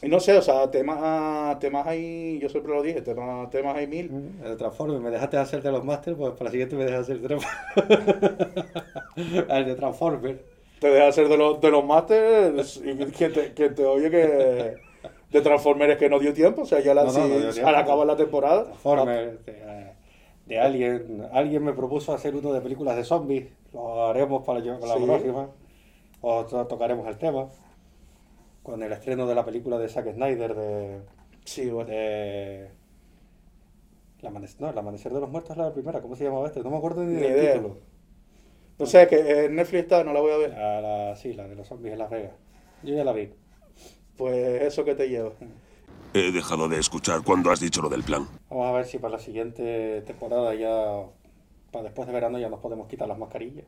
Y 0.04 0.10
no 0.10 0.20
sé, 0.20 0.36
o 0.36 0.42
sea, 0.42 0.70
temas, 0.72 1.60
temas 1.60 1.86
hay, 1.86 2.40
yo 2.40 2.50
siempre 2.50 2.74
lo 2.74 2.82
dije, 2.82 3.02
temas, 3.02 3.50
temas 3.52 3.76
hay 3.78 3.86
mil. 3.88 4.10
Mm, 4.12 4.44
El 4.46 4.58
Transformers, 4.58 5.00
me 5.00 5.12
dejaste 5.12 5.38
hacer 5.38 5.62
de 5.62 5.72
los 5.72 5.86
Masters, 5.86 6.18
pues 6.18 6.32
para 6.32 6.46
la 6.46 6.52
siguiente 6.52 6.76
me 6.76 6.86
dejas 6.86 7.02
hacer 7.02 7.18
el 7.18 7.22
Transformers. 7.22 8.26
el 9.50 9.66
de 9.66 9.76
Transformers. 9.76 10.40
Te 10.82 10.88
deja 10.90 11.08
hacer 11.08 11.30
de 11.30 11.38
los, 11.38 11.62
de 11.62 11.70
los 11.70 11.86
masters 11.86 12.78
y 12.84 12.96
quien 13.12 13.32
te, 13.32 13.54
quien 13.54 13.76
te 13.76 13.86
oye 13.86 14.10
que 14.10 14.76
de 15.30 15.42
Transformers 15.42 15.98
que 15.98 16.10
no 16.10 16.18
dio 16.20 16.34
tiempo, 16.34 16.64
o 16.64 16.66
sea, 16.66 16.80
ya 16.80 16.94
la, 16.96 17.04
No, 17.04 17.12
no, 17.14 17.28
no 17.28 17.68
al 17.68 17.76
acabar 17.76 18.08
la 18.08 18.16
temporada. 18.18 18.64
Transformers, 18.64 19.46
de, 19.46 19.92
de 20.48 20.60
Alien. 20.60 21.28
Alguien 21.32 21.64
me 21.64 21.74
propuso 21.74 22.14
hacer 22.14 22.36
uno 22.36 22.52
de 22.52 22.62
películas 22.62 22.96
de 22.96 23.04
zombies. 23.04 23.46
Lo 23.74 24.08
haremos 24.08 24.44
para 24.44 24.60
la, 24.60 24.80
para 24.80 24.96
la 25.00 25.06
próxima. 25.06 25.50
O 26.22 26.46
to- 26.46 26.66
tocaremos 26.68 27.08
el 27.08 27.18
tema. 27.20 27.48
Con 28.64 28.82
el 28.84 28.92
estreno 28.92 29.28
de 29.28 29.36
la 29.36 29.46
película 29.46 29.78
de 29.78 29.88
Zack 29.88 30.12
Snyder 30.14 30.56
de. 30.56 31.00
Sí, 31.46 31.70
bueno. 31.70 31.90
de 31.92 32.70
el 34.20 34.28
amanecer, 34.28 34.62
no, 34.62 34.70
el 34.70 34.78
amanecer 34.78 35.14
de 35.14 35.20
los 35.20 35.30
muertos 35.30 35.52
es 35.52 35.58
la 35.58 35.72
primera. 35.74 36.02
¿Cómo 36.02 36.16
se 36.16 36.24
llamaba 36.26 36.48
este? 36.48 36.62
No 36.62 36.70
me 36.72 36.78
acuerdo 36.78 37.04
ni 37.04 37.14
Ni 37.16 37.22
del 37.22 37.32
idea. 37.32 37.54
título. 37.54 37.78
No 38.82 38.86
sé, 38.94 39.02
que 39.08 39.18
en 39.46 39.56
Netflix 39.56 39.84
está, 39.84 40.04
no 40.04 40.12
la 40.14 40.20
voy 40.22 40.32
a 40.32 40.38
ver. 40.38 40.50
La, 40.52 40.82
la- 40.82 41.16
sí, 41.16 41.34
la 41.34 41.48
de 41.48 41.56
los 41.56 41.68
zombies 41.68 41.94
en 41.94 42.00
Las 42.00 42.10
Vegas. 42.10 42.34
Yo 42.84 42.96
ya 42.96 43.04
la 43.04 43.14
vi. 43.14 43.30
Pues 44.18 44.62
eso 44.64 44.86
que 44.86 44.96
te 44.96 45.10
lleva. 45.10 45.34
He 46.14 46.32
dejado 46.32 46.70
de 46.70 46.80
escuchar 46.80 47.22
cuando 47.22 47.52
has 47.52 47.60
dicho 47.60 47.82
lo 47.82 47.90
del 47.90 48.04
plan. 48.04 48.26
Vamos 48.50 48.68
a 48.68 48.72
ver 48.74 48.86
si 48.86 49.00
para 49.00 49.14
la 49.14 49.20
siguiente 49.20 50.02
temporada 50.04 50.54
ya. 50.56 51.08
Para 51.72 51.86
después 51.86 52.08
de 52.08 52.14
verano 52.14 52.40
ya 52.40 52.50
nos 52.50 52.60
podemos 52.60 52.88
quitar 52.88 53.08
las 53.08 53.18
mascarillas. 53.18 53.66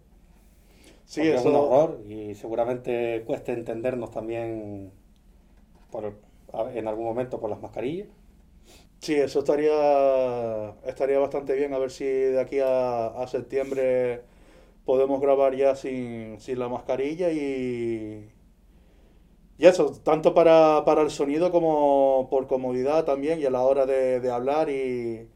Sí, 1.05 1.27
Porque 1.27 1.35
es 1.37 1.41
un 1.45 1.55
eso. 1.55 1.55
horror 1.55 2.01
y 2.07 2.35
seguramente 2.35 3.23
cueste 3.25 3.53
entendernos 3.53 4.11
también 4.11 4.91
por, 5.91 6.15
en 6.73 6.87
algún 6.87 7.05
momento 7.05 7.39
por 7.39 7.49
las 7.49 7.61
mascarillas. 7.61 8.09
Sí, 8.99 9.15
eso 9.15 9.39
estaría, 9.39 10.69
estaría 10.85 11.19
bastante 11.19 11.53
bien. 11.55 11.73
A 11.73 11.77
ver 11.79 11.91
si 11.91 12.05
de 12.05 12.39
aquí 12.39 12.59
a, 12.59 13.07
a 13.07 13.27
septiembre 13.27 14.23
podemos 14.85 15.21
grabar 15.21 15.55
ya 15.55 15.75
sin, 15.75 16.39
sin 16.39 16.59
la 16.59 16.69
mascarilla 16.69 17.31
y, 17.31 18.29
y 19.57 19.65
eso, 19.65 19.91
tanto 20.03 20.33
para, 20.33 20.83
para 20.85 21.01
el 21.01 21.11
sonido 21.11 21.51
como 21.51 22.27
por 22.29 22.47
comodidad 22.47 23.05
también 23.05 23.39
y 23.39 23.45
a 23.45 23.49
la 23.51 23.61
hora 23.61 23.85
de, 23.85 24.19
de 24.19 24.31
hablar 24.31 24.69
y, 24.69 25.27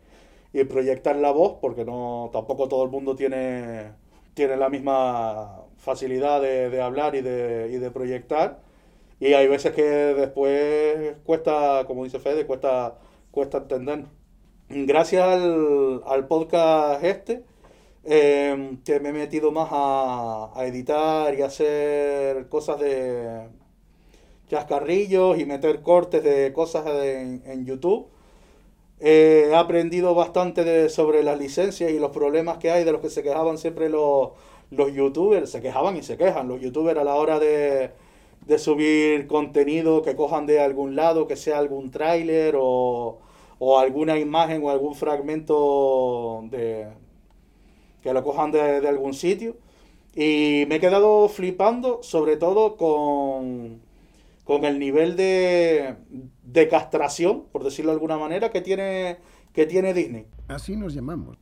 y 0.54 0.64
proyectar 0.66 1.16
la 1.16 1.32
voz, 1.32 1.58
porque 1.62 1.86
no 1.86 2.30
tampoco 2.34 2.68
todo 2.68 2.84
el 2.84 2.90
mundo 2.90 3.16
tiene, 3.16 3.94
tiene 4.34 4.58
la 4.58 4.70
misma 4.70 5.62
facilidad 5.78 6.42
de, 6.42 6.70
de 6.70 6.82
hablar 6.82 7.16
y 7.16 7.22
de, 7.22 7.70
y 7.72 7.78
de 7.78 7.92
proyectar. 7.92 8.62
Y 9.20 9.34
hay 9.34 9.48
veces 9.48 9.74
que 9.74 9.84
después 9.84 11.16
cuesta, 11.26 11.86
como 11.88 12.04
dice 12.04 12.20
Fede, 12.20 12.46
cuesta, 12.46 12.98
cuesta 13.32 13.60
entender. 13.60 14.06
Gracias 14.70 15.24
al, 15.24 16.04
al 16.06 16.28
podcast 16.28 17.04
este, 17.04 17.44
eh, 18.08 18.78
que 18.86 19.00
me 19.02 19.10
he 19.10 19.14
metido 19.14 19.52
más 19.52 19.70
a, 19.72 20.52
a 20.56 20.66
editar 20.68 21.36
y 21.38 21.42
hacer 21.44 22.50
cosas 22.50 22.80
de 22.80 23.50
chascarrillos 24.50 25.40
y 25.40 25.46
meter 25.46 25.82
cortes 25.82 26.24
de 26.24 26.54
cosas 26.54 26.86
en, 26.88 27.44
en 27.46 27.66
YouTube. 27.66 28.08
Eh, 29.00 29.50
he 29.52 29.56
aprendido 29.56 30.16
bastante 30.16 30.64
de- 30.64 30.90
sobre 30.90 31.24
las 31.24 31.40
licencias 31.40 31.92
y 31.92 32.00
los 32.00 32.12
problemas 32.12 32.58
que 32.60 32.72
hay 32.72 32.84
de 32.84 32.92
los 32.92 33.02
que 33.02 33.10
se 33.10 33.24
quejaban 33.24 33.58
siempre 33.58 33.90
los, 33.90 34.32
los 34.72 34.94
youtubers. 34.94 35.52
Se 35.52 35.62
quejaban 35.62 35.98
y 35.98 36.04
se 36.04 36.18
quejan 36.18 36.48
los 36.48 36.62
youtubers 36.62 37.00
a 37.00 37.04
la 37.04 37.16
hora 37.16 37.40
de, 37.40 37.92
de 38.48 38.60
subir 38.60 39.28
contenido 39.28 40.02
que 40.04 40.16
cojan 40.16 40.46
de 40.48 40.60
algún 40.62 40.96
lado, 40.96 41.28
que 41.28 41.36
sea 41.36 41.60
algún 41.60 41.92
tráiler 41.92 42.56
o, 42.60 43.20
o 43.60 43.80
alguna 43.80 44.18
imagen 44.20 44.64
o 44.64 44.70
algún 44.72 44.96
fragmento 44.96 46.44
de 46.52 46.87
que 48.08 48.14
lo 48.14 48.24
cojan 48.24 48.52
de, 48.52 48.80
de 48.80 48.88
algún 48.88 49.14
sitio. 49.14 49.58
Y 50.16 50.66
me 50.70 50.76
he 50.76 50.80
quedado 50.80 51.28
flipando, 51.28 52.02
sobre 52.02 52.38
todo 52.38 52.78
con, 52.78 53.82
con 54.46 54.64
el 54.64 54.80
nivel 54.80 55.18
de, 55.18 55.96
de 56.42 56.68
castración, 56.70 57.44
por 57.52 57.66
decirlo 57.66 57.92
de 57.92 57.96
alguna 57.96 58.18
manera, 58.18 58.50
que 58.50 58.62
tiene, 58.62 59.18
que 59.52 59.66
tiene 59.66 59.94
Disney. 59.94 60.26
Así 60.48 60.78
nos 60.78 60.94
llamamos. 60.94 61.38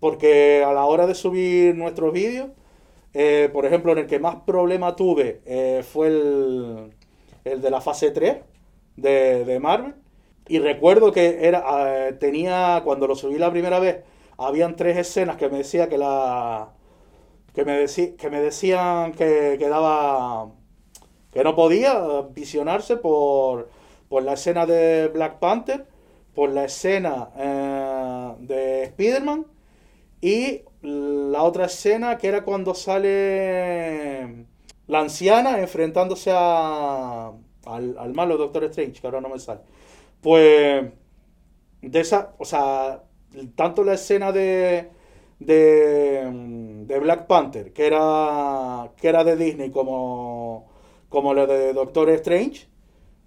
Porque 0.00 0.64
a 0.66 0.72
la 0.72 0.84
hora 0.84 1.06
de 1.06 1.14
subir 1.14 1.76
nuestros 1.76 2.12
vídeos, 2.12 2.50
eh, 3.14 3.48
por 3.52 3.64
ejemplo, 3.64 3.92
en 3.92 3.98
el 3.98 4.06
que 4.06 4.18
más 4.18 4.36
problema 4.44 4.96
tuve 4.96 5.42
eh, 5.46 5.84
fue 5.88 6.08
el, 6.08 6.90
el 7.44 7.62
de 7.62 7.70
la 7.70 7.80
fase 7.80 8.10
3 8.10 8.38
de, 8.96 9.44
de 9.44 9.60
Marvel. 9.60 9.94
Y 10.48 10.58
recuerdo 10.58 11.12
que 11.12 11.46
era 11.46 12.08
eh, 12.08 12.12
tenía, 12.14 12.82
cuando 12.84 13.06
lo 13.06 13.14
subí 13.14 13.38
la 13.38 13.52
primera 13.52 13.78
vez, 13.78 13.98
habían 14.38 14.76
tres 14.76 14.96
escenas 14.98 15.36
que 15.36 15.48
me 15.48 15.58
decía 15.58 15.88
que 15.88 15.98
la, 15.98 16.72
que 17.54 17.64
me, 17.64 17.80
decí- 17.84 18.16
que 18.16 18.30
me 18.30 18.40
decían 18.40 19.12
que, 19.12 19.56
que 19.58 19.68
daba 19.68 20.52
que 21.32 21.44
no 21.44 21.54
podía 21.56 22.22
visionarse 22.34 22.96
por, 22.96 23.68
por 24.08 24.22
la 24.22 24.34
escena 24.34 24.66
de 24.66 25.08
Black 25.12 25.38
Panther, 25.40 25.86
por 26.34 26.50
la 26.50 26.64
escena 26.64 27.30
eh, 27.36 28.34
de 28.40 28.84
Spider-Man 28.84 29.46
y 30.20 30.62
la 30.82 31.42
otra 31.42 31.66
escena 31.66 32.18
que 32.18 32.28
era 32.28 32.44
cuando 32.44 32.74
sale 32.74 34.46
la 34.86 35.00
anciana 35.00 35.60
enfrentándose 35.60 36.30
a, 36.34 37.28
al, 37.66 37.98
al 37.98 38.14
malo 38.14 38.36
Doctor 38.36 38.64
Strange, 38.64 39.00
que 39.00 39.06
ahora 39.06 39.20
no 39.20 39.28
me 39.28 39.38
sale. 39.38 39.60
Pues 40.22 40.86
de 41.82 42.00
esa, 42.00 42.34
o 42.38 42.44
sea, 42.44 43.02
tanto 43.54 43.84
la 43.84 43.94
escena 43.94 44.32
de, 44.32 44.88
de, 45.38 46.30
de 46.86 46.98
Black 46.98 47.26
Panther, 47.26 47.72
que 47.72 47.86
era, 47.86 48.90
que 48.96 49.08
era 49.08 49.24
de 49.24 49.36
Disney, 49.36 49.70
como, 49.70 50.66
como 51.08 51.34
la 51.34 51.46
de 51.46 51.72
Doctor 51.72 52.10
Strange, 52.10 52.68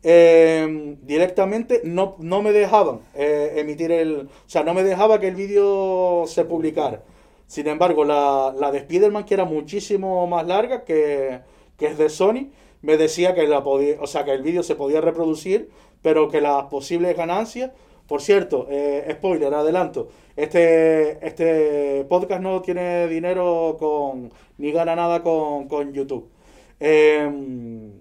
eh, 0.03 0.95
directamente 1.01 1.81
no, 1.83 2.15
no 2.19 2.41
me 2.41 2.51
dejaban 2.51 3.01
eh, 3.15 3.53
emitir 3.57 3.91
el... 3.91 4.21
O 4.21 4.49
sea, 4.49 4.63
no 4.63 4.73
me 4.73 4.83
dejaba 4.83 5.19
que 5.19 5.27
el 5.27 5.35
vídeo 5.35 6.23
se 6.27 6.45
publicara. 6.45 7.03
Sin 7.47 7.67
embargo, 7.67 8.03
la, 8.05 8.53
la 8.57 8.71
de 8.71 8.79
Spider-Man, 8.79 9.25
que 9.25 9.33
era 9.33 9.45
muchísimo 9.45 10.27
más 10.27 10.45
larga, 10.45 10.83
que, 10.83 11.41
que 11.77 11.87
es 11.87 11.97
de 11.97 12.09
Sony, 12.09 12.51
me 12.81 12.97
decía 12.97 13.33
que, 13.33 13.47
la 13.47 13.63
podía, 13.63 13.97
o 14.01 14.07
sea, 14.07 14.23
que 14.25 14.31
el 14.31 14.43
vídeo 14.43 14.63
se 14.63 14.75
podía 14.75 15.01
reproducir, 15.01 15.69
pero 16.01 16.29
que 16.29 16.41
las 16.41 16.65
posibles 16.65 17.15
ganancias... 17.17 17.71
Por 18.07 18.21
cierto, 18.21 18.67
eh, 18.69 19.05
spoiler, 19.11 19.53
adelanto. 19.53 20.09
Este, 20.35 21.25
este 21.25 22.05
podcast 22.07 22.41
no 22.41 22.61
tiene 22.61 23.07
dinero 23.07 23.75
con 23.79 24.31
ni 24.57 24.71
gana 24.71 24.95
nada 24.95 25.21
con, 25.21 25.67
con 25.67 25.93
YouTube. 25.93 26.29
Eh, 26.79 27.29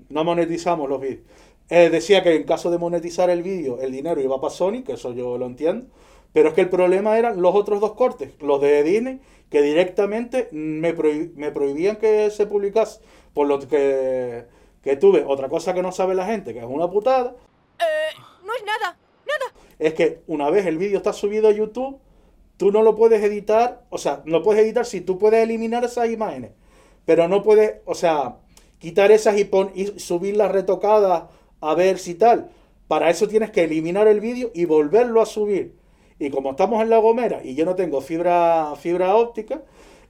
no 0.08 0.24
monetizamos 0.24 0.88
los 0.88 1.00
vídeos. 1.00 1.20
Eh, 1.68 1.90
decía 1.90 2.22
que 2.22 2.36
en 2.36 2.44
caso 2.44 2.70
de 2.70 2.78
monetizar 2.78 3.28
el 3.30 3.42
vídeo, 3.42 3.80
el 3.80 3.90
dinero 3.90 4.20
iba 4.20 4.40
para 4.40 4.52
Sony, 4.54 4.82
que 4.84 4.92
eso 4.92 5.12
yo 5.12 5.36
lo 5.38 5.46
entiendo. 5.46 5.86
Pero 6.32 6.50
es 6.50 6.54
que 6.54 6.60
el 6.60 6.68
problema 6.68 7.18
eran 7.18 7.40
los 7.42 7.54
otros 7.54 7.80
dos 7.80 7.94
cortes, 7.94 8.30
los 8.40 8.60
de 8.60 8.82
Disney, 8.84 9.20
que 9.50 9.62
directamente 9.62 10.48
me, 10.52 10.94
prohib- 10.94 11.32
me 11.34 11.50
prohibían 11.50 11.96
que 11.96 12.30
se 12.30 12.46
publicase. 12.46 13.00
Por 13.34 13.48
lo 13.48 13.58
que, 13.58 14.44
que 14.82 14.96
tuve 14.96 15.24
otra 15.26 15.48
cosa 15.48 15.74
que 15.74 15.82
no 15.82 15.90
sabe 15.92 16.14
la 16.14 16.26
gente, 16.26 16.52
que 16.52 16.60
es 16.60 16.64
una 16.66 16.88
putada, 16.88 17.34
Eh, 17.80 18.14
no 18.44 18.54
es 18.54 18.64
nada, 18.64 18.96
nada. 19.26 19.52
Es 19.78 19.94
que 19.94 20.22
una 20.26 20.50
vez 20.50 20.66
el 20.66 20.78
vídeo 20.78 20.98
está 20.98 21.12
subido 21.12 21.48
a 21.48 21.52
YouTube, 21.52 21.98
tú 22.56 22.72
no 22.72 22.82
lo 22.82 22.94
puedes 22.94 23.22
editar, 23.22 23.84
o 23.90 23.98
sea, 23.98 24.22
no 24.24 24.42
puedes 24.42 24.64
editar 24.64 24.86
si 24.86 25.00
tú 25.00 25.18
puedes 25.18 25.42
eliminar 25.42 25.84
esas 25.84 26.10
imágenes, 26.10 26.52
pero 27.04 27.28
no 27.28 27.42
puedes, 27.42 27.76
o 27.84 27.94
sea, 27.94 28.36
quitar 28.78 29.10
esas 29.12 29.38
y, 29.38 29.44
pon- 29.44 29.72
y 29.74 29.86
subirlas 29.98 30.50
retocadas 30.52 31.24
a 31.60 31.74
ver 31.74 31.98
si 31.98 32.14
tal. 32.14 32.50
Para 32.88 33.10
eso 33.10 33.26
tienes 33.28 33.50
que 33.50 33.64
eliminar 33.64 34.06
el 34.08 34.20
vídeo 34.20 34.50
y 34.54 34.64
volverlo 34.64 35.20
a 35.20 35.26
subir. 35.26 35.74
Y 36.18 36.30
como 36.30 36.50
estamos 36.52 36.80
en 36.82 36.88
La 36.90 36.98
Gomera 36.98 37.40
y 37.44 37.54
yo 37.54 37.64
no 37.64 37.74
tengo 37.74 38.00
fibra, 38.00 38.74
fibra 38.76 39.16
óptica, 39.16 39.62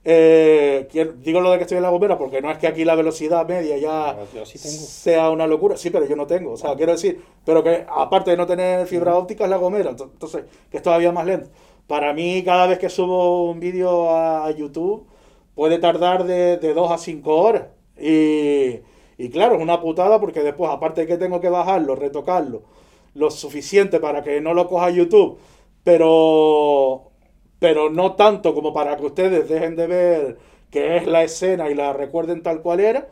eh, 0.03 0.87
digo 1.21 1.41
lo 1.41 1.51
de 1.51 1.57
que 1.57 1.63
estoy 1.63 1.77
en 1.77 1.83
La 1.83 1.89
Gomera 1.89 2.17
porque 2.17 2.41
no 2.41 2.49
es 2.51 2.57
que 2.57 2.67
aquí 2.67 2.85
la 2.85 2.95
velocidad 2.95 3.47
media 3.47 3.77
ya 3.77 4.17
sí 4.45 4.57
tengo. 4.59 4.75
sea 4.77 5.29
una 5.29 5.47
locura. 5.47 5.77
Sí, 5.77 5.89
pero 5.89 6.05
yo 6.05 6.15
no 6.15 6.27
tengo. 6.27 6.51
O 6.53 6.57
sea, 6.57 6.75
quiero 6.75 6.93
decir, 6.93 7.21
pero 7.45 7.63
que 7.63 7.85
aparte 7.89 8.31
de 8.31 8.37
no 8.37 8.45
tener 8.47 8.87
fibra 8.87 9.15
óptica 9.17 9.43
es 9.45 9.49
La 9.49 9.57
Gomera. 9.57 9.91
ento- 9.91 10.09
Entonces, 10.11 10.45
que 10.71 10.77
es 10.77 10.83
todavía 10.83 11.11
más 11.11 11.25
lento. 11.25 11.49
Para 11.87 12.13
mí, 12.13 12.43
cada 12.43 12.67
vez 12.67 12.79
que 12.79 12.89
subo 12.89 13.49
un 13.49 13.59
vídeo 13.59 14.09
a, 14.11 14.45
a 14.45 14.51
YouTube, 14.51 15.05
puede 15.55 15.79
tardar 15.79 16.25
de, 16.25 16.57
de 16.57 16.73
2 16.73 16.91
a 16.91 16.97
5 16.97 17.35
horas. 17.35 17.63
Y, 17.99 18.79
y 19.17 19.29
claro, 19.29 19.55
es 19.55 19.61
una 19.61 19.81
putada 19.81 20.19
porque 20.19 20.41
después, 20.43 20.69
aparte 20.71 21.01
de 21.01 21.07
que 21.07 21.17
tengo 21.17 21.39
que 21.41 21.49
bajarlo, 21.49 21.95
retocarlo, 21.95 22.61
lo 23.15 23.31
suficiente 23.31 23.99
para 23.99 24.21
que 24.23 24.41
no 24.41 24.53
lo 24.53 24.67
coja 24.67 24.89
YouTube, 24.91 25.37
pero, 25.83 27.06
pero 27.59 27.89
no 27.89 28.13
tanto 28.15 28.53
como 28.53 28.73
para 28.73 28.97
que 28.97 29.05
ustedes 29.05 29.49
dejen 29.49 29.75
de 29.75 29.87
ver 29.87 30.37
que 30.69 30.97
es 30.97 31.07
la 31.07 31.23
escena 31.23 31.69
y 31.69 31.75
la 31.75 31.93
recuerden 31.93 32.43
tal 32.43 32.61
cual 32.61 32.79
era, 32.79 33.07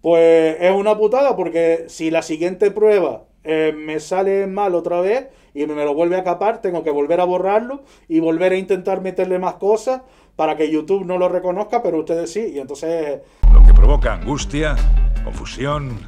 pues 0.00 0.56
es 0.60 0.72
una 0.72 0.96
putada 0.96 1.36
porque 1.36 1.84
si 1.88 2.10
la 2.10 2.22
siguiente 2.22 2.70
prueba 2.70 3.24
eh, 3.44 3.74
me 3.76 3.98
sale 4.00 4.46
mal 4.46 4.74
otra 4.74 5.00
vez 5.00 5.28
y 5.54 5.66
me 5.66 5.84
lo 5.84 5.94
vuelve 5.94 6.16
a 6.16 6.24
capar, 6.24 6.60
tengo 6.62 6.82
que 6.84 6.90
volver 6.90 7.20
a 7.20 7.24
borrarlo 7.24 7.82
y 8.08 8.20
volver 8.20 8.52
a 8.52 8.56
intentar 8.56 9.00
meterle 9.00 9.38
más 9.38 9.54
cosas 9.54 10.02
para 10.36 10.56
que 10.56 10.70
YouTube 10.70 11.04
no 11.04 11.18
lo 11.18 11.28
reconozca, 11.28 11.82
pero 11.82 11.98
ustedes 11.98 12.32
sí. 12.32 12.52
Y 12.54 12.58
entonces 12.58 13.20
Lo 13.52 13.62
que 13.66 13.74
provoca 13.74 14.14
angustia, 14.14 14.76
confusión, 15.24 15.98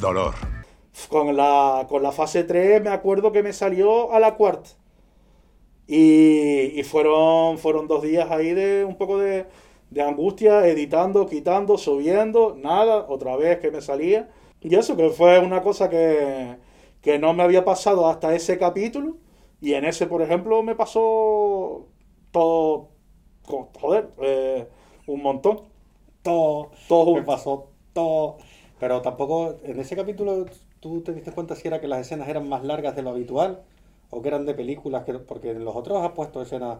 dolor. 0.00 0.34
con 1.08 1.36
la, 1.36 1.86
con 1.88 2.02
la 2.02 2.12
fase 2.12 2.44
3 2.44 2.82
me 2.82 2.90
acuerdo 2.90 3.32
que 3.32 3.42
me 3.42 3.52
salió 3.52 4.12
a 4.12 4.20
la 4.20 4.34
cuarta. 4.34 4.70
Y, 5.86 6.78
y 6.80 6.82
fueron, 6.84 7.58
fueron 7.58 7.88
dos 7.88 8.02
días 8.02 8.30
ahí 8.30 8.52
de 8.54 8.84
un 8.84 8.96
poco 8.96 9.18
de, 9.18 9.46
de 9.90 10.02
angustia, 10.02 10.66
editando, 10.66 11.26
quitando, 11.26 11.76
subiendo, 11.78 12.56
nada, 12.58 13.06
otra 13.08 13.36
vez 13.36 13.58
que 13.58 13.70
me 13.70 13.80
salía. 13.82 14.30
Y 14.60 14.74
eso, 14.76 14.96
que 14.96 15.10
fue 15.10 15.38
una 15.40 15.62
cosa 15.62 15.90
que, 15.90 16.56
que 17.02 17.18
no 17.18 17.34
me 17.34 17.42
había 17.42 17.64
pasado 17.64 18.08
hasta 18.08 18.34
ese 18.34 18.58
capítulo. 18.58 19.16
Y 19.60 19.74
en 19.74 19.84
ese, 19.84 20.06
por 20.06 20.22
ejemplo, 20.22 20.62
me 20.62 20.74
pasó 20.74 21.88
todo, 22.30 22.90
joder, 23.80 24.08
eh, 24.22 24.68
un 25.06 25.22
montón. 25.22 25.62
todo, 26.22 26.70
Todo 26.88 27.14
me 27.16 27.22
pasó 27.22 27.70
todo. 27.92 28.38
Pero 28.78 29.02
tampoco, 29.02 29.58
en 29.64 29.80
ese 29.80 29.96
capítulo, 29.96 30.46
¿tú 30.80 31.02
te 31.02 31.12
diste 31.14 31.32
cuenta 31.32 31.56
si 31.56 31.68
era 31.68 31.80
que 31.80 31.88
las 31.88 32.00
escenas 32.00 32.28
eran 32.28 32.48
más 32.48 32.64
largas 32.64 32.96
de 32.96 33.02
lo 33.02 33.10
habitual? 33.10 33.64
¿O 34.14 34.22
que 34.22 34.28
eran 34.28 34.44
de 34.46 34.54
películas? 34.54 35.04
Que, 35.04 35.14
porque 35.14 35.50
en 35.50 35.64
los 35.64 35.74
otros 35.74 35.98
has 36.04 36.12
puesto 36.12 36.40
escenas, 36.42 36.78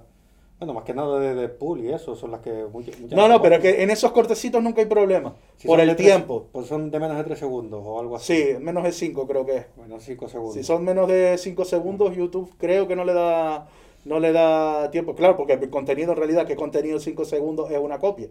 bueno, 0.58 0.74
más 0.74 0.84
que 0.84 0.94
nada 0.94 1.18
de 1.18 1.34
Deadpool 1.34 1.80
y 1.80 1.90
eso, 1.92 2.14
son 2.14 2.30
las 2.30 2.40
que... 2.40 2.66
muchas- 2.70 3.00
muchas 3.00 3.16
No, 3.16 3.26
no, 3.26 3.40
pero 3.42 3.58
que 3.60 3.82
en 3.82 3.90
esos 3.90 4.12
cortecitos 4.12 4.62
nunca 4.62 4.80
hay 4.82 4.86
problema. 4.86 5.34
Si 5.56 5.66
por 5.66 5.80
el 5.80 5.88
de 5.88 5.94
tres- 5.94 6.06
tiempo. 6.08 6.46
Pues 6.52 6.66
son 6.66 6.90
de 6.90 7.00
menos 7.00 7.16
de 7.16 7.24
3 7.24 7.38
segundos 7.38 7.82
o 7.84 7.98
algo 7.98 8.16
así. 8.16 8.34
Sí, 8.36 8.44
menos 8.60 8.84
de 8.84 8.92
5 8.92 9.26
creo 9.26 9.44
que 9.46 9.56
es. 9.56 9.66
Bueno, 9.76 9.98
5 9.98 10.28
segundos. 10.28 10.54
Si 10.54 10.62
son 10.62 10.84
menos 10.84 11.08
de 11.08 11.36
5 11.38 11.64
segundos, 11.64 12.14
YouTube 12.14 12.52
creo 12.58 12.86
que 12.86 12.94
no 12.94 13.04
le 13.04 13.14
da 13.14 13.66
no 14.04 14.18
le 14.20 14.32
da 14.32 14.90
tiempo. 14.90 15.14
Claro, 15.14 15.36
porque 15.36 15.54
el 15.54 15.70
contenido 15.70 16.12
en 16.12 16.18
realidad, 16.18 16.46
que 16.46 16.56
contenido 16.56 16.98
5 17.00 17.24
segundos 17.24 17.70
es 17.70 17.78
una 17.78 17.98
copia. 17.98 18.28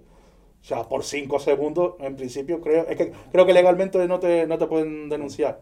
O 0.62 0.64
sea, 0.64 0.84
por 0.88 1.04
5 1.04 1.40
segundos, 1.40 1.96
en 2.00 2.16
principio, 2.16 2.62
creo 2.62 2.86
es 2.88 2.96
que 2.98 3.12
creo 3.32 3.46
que 3.48 3.54
legalmente 3.54 4.06
no 4.08 4.20
te, 4.20 4.46
no 4.48 4.58
te 4.60 4.68
pueden 4.68 5.10
denunciar. 5.10 5.62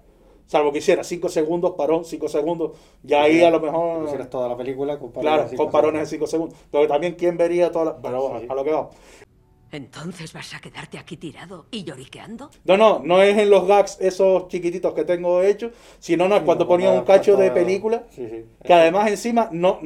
Salvo 0.49 0.71
que 0.71 0.79
hiciera 0.79 1.03
5 1.03 1.29
segundos, 1.29 1.75
parón, 1.77 2.03
5 2.03 2.27
segundos, 2.27 2.71
ya 3.03 3.21
ahí 3.21 3.43
a 3.43 3.51
lo 3.51 3.59
mejor... 3.59 4.01
pusieras 4.01 4.31
toda 4.31 4.47
la 4.49 4.57
película 4.57 4.97
con 4.97 5.11
parones 5.11 5.21
Claro, 5.31 5.43
de 5.43 5.49
cinco 5.49 5.63
con 5.65 5.71
parones 5.71 6.01
de 6.01 6.05
segundos. 6.07 6.31
5 6.31 6.49
segundos. 6.49 6.59
Pero 6.71 6.87
también, 6.87 7.13
¿quién 7.13 7.37
vería 7.37 7.71
toda 7.71 7.85
la... 7.85 8.01
Pero 8.01 8.21
bueno, 8.23 8.39
Sí. 8.39 8.47
a 8.49 8.55
lo 8.55 8.63
que 8.63 8.71
vamos. 8.71 8.95
¿Entonces 9.71 10.33
vas 10.33 10.55
a 10.55 10.59
quedarte 10.59 10.97
aquí 10.97 11.17
tirado 11.17 11.67
y 11.69 11.83
lloriqueando? 11.83 12.49
No, 12.65 12.77
no, 12.77 12.99
no 13.03 13.21
es 13.21 13.37
en 13.37 13.51
los 13.51 13.67
gags 13.67 13.97
esos 14.01 14.47
chiquititos 14.47 14.95
que 14.95 15.03
tengo 15.05 15.43
hechos, 15.43 15.71
sino 15.99 16.27
no 16.27 16.35
es 16.35 16.41
cuando 16.41 16.63
no, 16.63 16.67
ponía 16.69 16.89
un 16.91 17.03
cacho 17.03 17.37
de 17.37 17.51
película, 17.51 18.05
Sí, 18.09 18.27
sí. 18.27 18.45
que 18.63 18.73
además 18.73 19.07
encima 19.11 19.49
no 19.51 19.79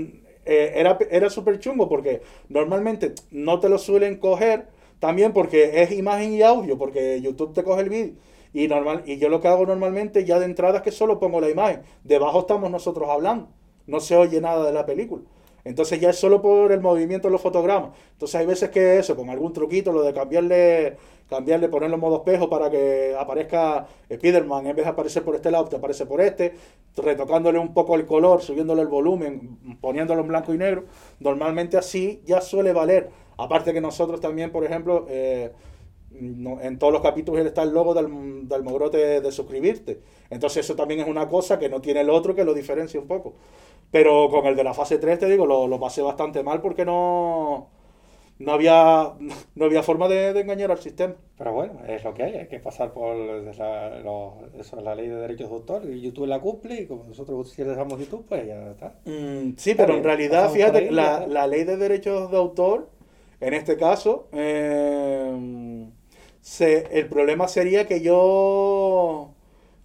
eh, 0.45 0.71
era, 0.75 0.97
era 1.11 1.29
súper 1.29 1.59
chungo 1.59 1.89
porque 1.89 2.21
normalmente 2.47 3.13
no 3.31 3.59
te 3.59 3.67
lo 3.67 3.77
suelen 3.77 4.17
coger 4.17 4.67
también 4.99 5.33
porque 5.33 5.81
es 5.83 5.91
imagen 5.91 6.31
y 6.31 6.41
audio, 6.41 6.77
porque 6.77 7.19
YouTube 7.21 7.53
te 7.53 7.63
coge 7.65 7.81
el 7.81 7.89
vídeo. 7.89 8.13
Y, 8.53 8.67
normal, 8.67 9.01
y 9.05 9.17
yo 9.17 9.29
lo 9.29 9.41
que 9.41 9.47
hago 9.47 9.65
normalmente 9.65 10.25
ya 10.25 10.39
de 10.39 10.45
entrada 10.45 10.77
es 10.77 10.83
que 10.83 10.91
solo 10.91 11.19
pongo 11.19 11.41
la 11.41 11.49
imagen. 11.49 11.81
Debajo 12.03 12.41
estamos 12.41 12.69
nosotros 12.69 13.09
hablando. 13.09 13.47
No 13.87 13.99
se 13.99 14.15
oye 14.15 14.39
nada 14.39 14.65
de 14.65 14.73
la 14.73 14.85
película. 14.85 15.23
Entonces 15.65 15.99
ya 15.99 16.09
es 16.09 16.17
solo 16.17 16.41
por 16.41 16.71
el 16.71 16.81
movimiento 16.81 17.27
de 17.29 17.31
los 17.31 17.41
fotogramas. 17.41 17.91
Entonces 18.11 18.35
hay 18.35 18.45
veces 18.45 18.69
que 18.69 18.99
eso, 18.99 19.15
con 19.15 19.29
algún 19.29 19.53
truquito, 19.53 19.93
lo 19.93 20.03
de 20.03 20.13
cambiarle, 20.13 20.97
cambiarle, 21.29 21.69
ponerlo 21.69 21.95
en 21.95 22.01
modo 22.01 22.17
espejo 22.17 22.49
para 22.49 22.69
que 22.69 23.15
aparezca 23.17 23.87
Spider-Man, 24.09 24.67
en 24.67 24.75
vez 24.75 24.85
de 24.85 24.91
aparecer 24.91 25.23
por 25.23 25.35
este 25.35 25.51
lado, 25.51 25.65
te 25.65 25.77
aparece 25.77 26.05
por 26.05 26.19
este, 26.19 26.53
retocándole 26.97 27.59
un 27.59 27.73
poco 27.73 27.95
el 27.95 28.05
color, 28.05 28.41
subiéndole 28.41 28.81
el 28.81 28.89
volumen, 28.89 29.77
poniéndolo 29.79 30.21
en 30.21 30.27
blanco 30.27 30.53
y 30.53 30.57
negro. 30.57 30.83
Normalmente 31.19 31.77
así 31.77 32.21
ya 32.25 32.41
suele 32.41 32.73
valer. 32.73 33.09
Aparte 33.37 33.73
que 33.73 33.81
nosotros 33.81 34.19
también, 34.19 34.51
por 34.51 34.65
ejemplo, 34.65 35.05
eh, 35.09 35.51
no- 36.19 36.61
en 36.61 36.79
todos 36.79 36.93
los 36.93 37.01
capítulos 37.01 37.45
está 37.45 37.63
el 37.63 37.71
logo 37.73 37.93
del, 37.93 38.47
del 38.47 38.63
mogrote 38.63 39.21
de 39.21 39.31
suscribirte. 39.31 40.01
Entonces 40.29 40.65
eso 40.65 40.75
también 40.75 41.01
es 41.01 41.07
una 41.07 41.27
cosa 41.27 41.59
que 41.59 41.69
no 41.69 41.81
tiene 41.81 42.01
el 42.01 42.09
otro 42.09 42.35
que 42.35 42.43
lo 42.45 42.53
diferencia 42.53 42.99
un 42.99 43.07
poco. 43.07 43.33
Pero 43.91 44.29
con 44.29 44.45
el 44.47 44.55
de 44.55 44.63
la 44.63 44.73
fase 44.73 44.97
3, 44.99 45.19
te 45.19 45.27
digo, 45.29 45.45
lo, 45.45 45.67
lo 45.67 45.79
pasé 45.79 46.01
bastante 46.01 46.43
mal 46.43 46.61
porque 46.61 46.85
no, 46.85 47.69
no, 48.39 48.51
había, 48.53 49.13
no 49.55 49.65
había 49.65 49.83
forma 49.83 50.07
de, 50.07 50.33
de 50.33 50.41
engañar 50.41 50.71
al 50.71 50.79
sistema. 50.79 51.15
Pero 51.37 51.53
bueno, 51.53 51.79
es 51.87 52.03
lo 52.03 52.13
que 52.13 52.23
hay, 52.23 52.35
hay 52.35 52.47
que 52.47 52.59
pasar 52.59 52.93
por 52.93 53.15
la, 53.15 54.33
eso, 54.59 54.81
la 54.81 54.95
ley 54.95 55.07
de 55.07 55.15
derechos 55.15 55.49
de 55.49 55.55
autor 55.55 55.85
y 55.89 56.01
YouTube 56.01 56.27
la 56.27 56.39
cumple 56.39 56.81
y 56.81 56.87
como 56.87 57.05
nosotros 57.05 57.51
utilizamos 57.51 57.99
YouTube, 57.99 58.25
pues 58.27 58.47
ya 58.47 58.71
está. 58.71 58.95
Mm, 59.05 59.55
sí, 59.57 59.75
pero 59.75 59.95
en 59.95 60.03
realidad, 60.03 60.49
fíjate, 60.49 60.79
ahí, 60.79 60.89
la, 60.89 61.27
la 61.27 61.45
ley 61.47 61.65
de 61.65 61.75
derechos 61.77 62.31
de 62.31 62.37
autor 62.37 62.89
En 63.41 63.53
este 63.53 63.75
caso, 63.77 64.27
eh, 64.31 65.29
se- 66.43 66.99
el 66.99 67.07
problema 67.09 67.47
sería 67.49 67.87
que 67.87 68.01
yo, 68.01 69.31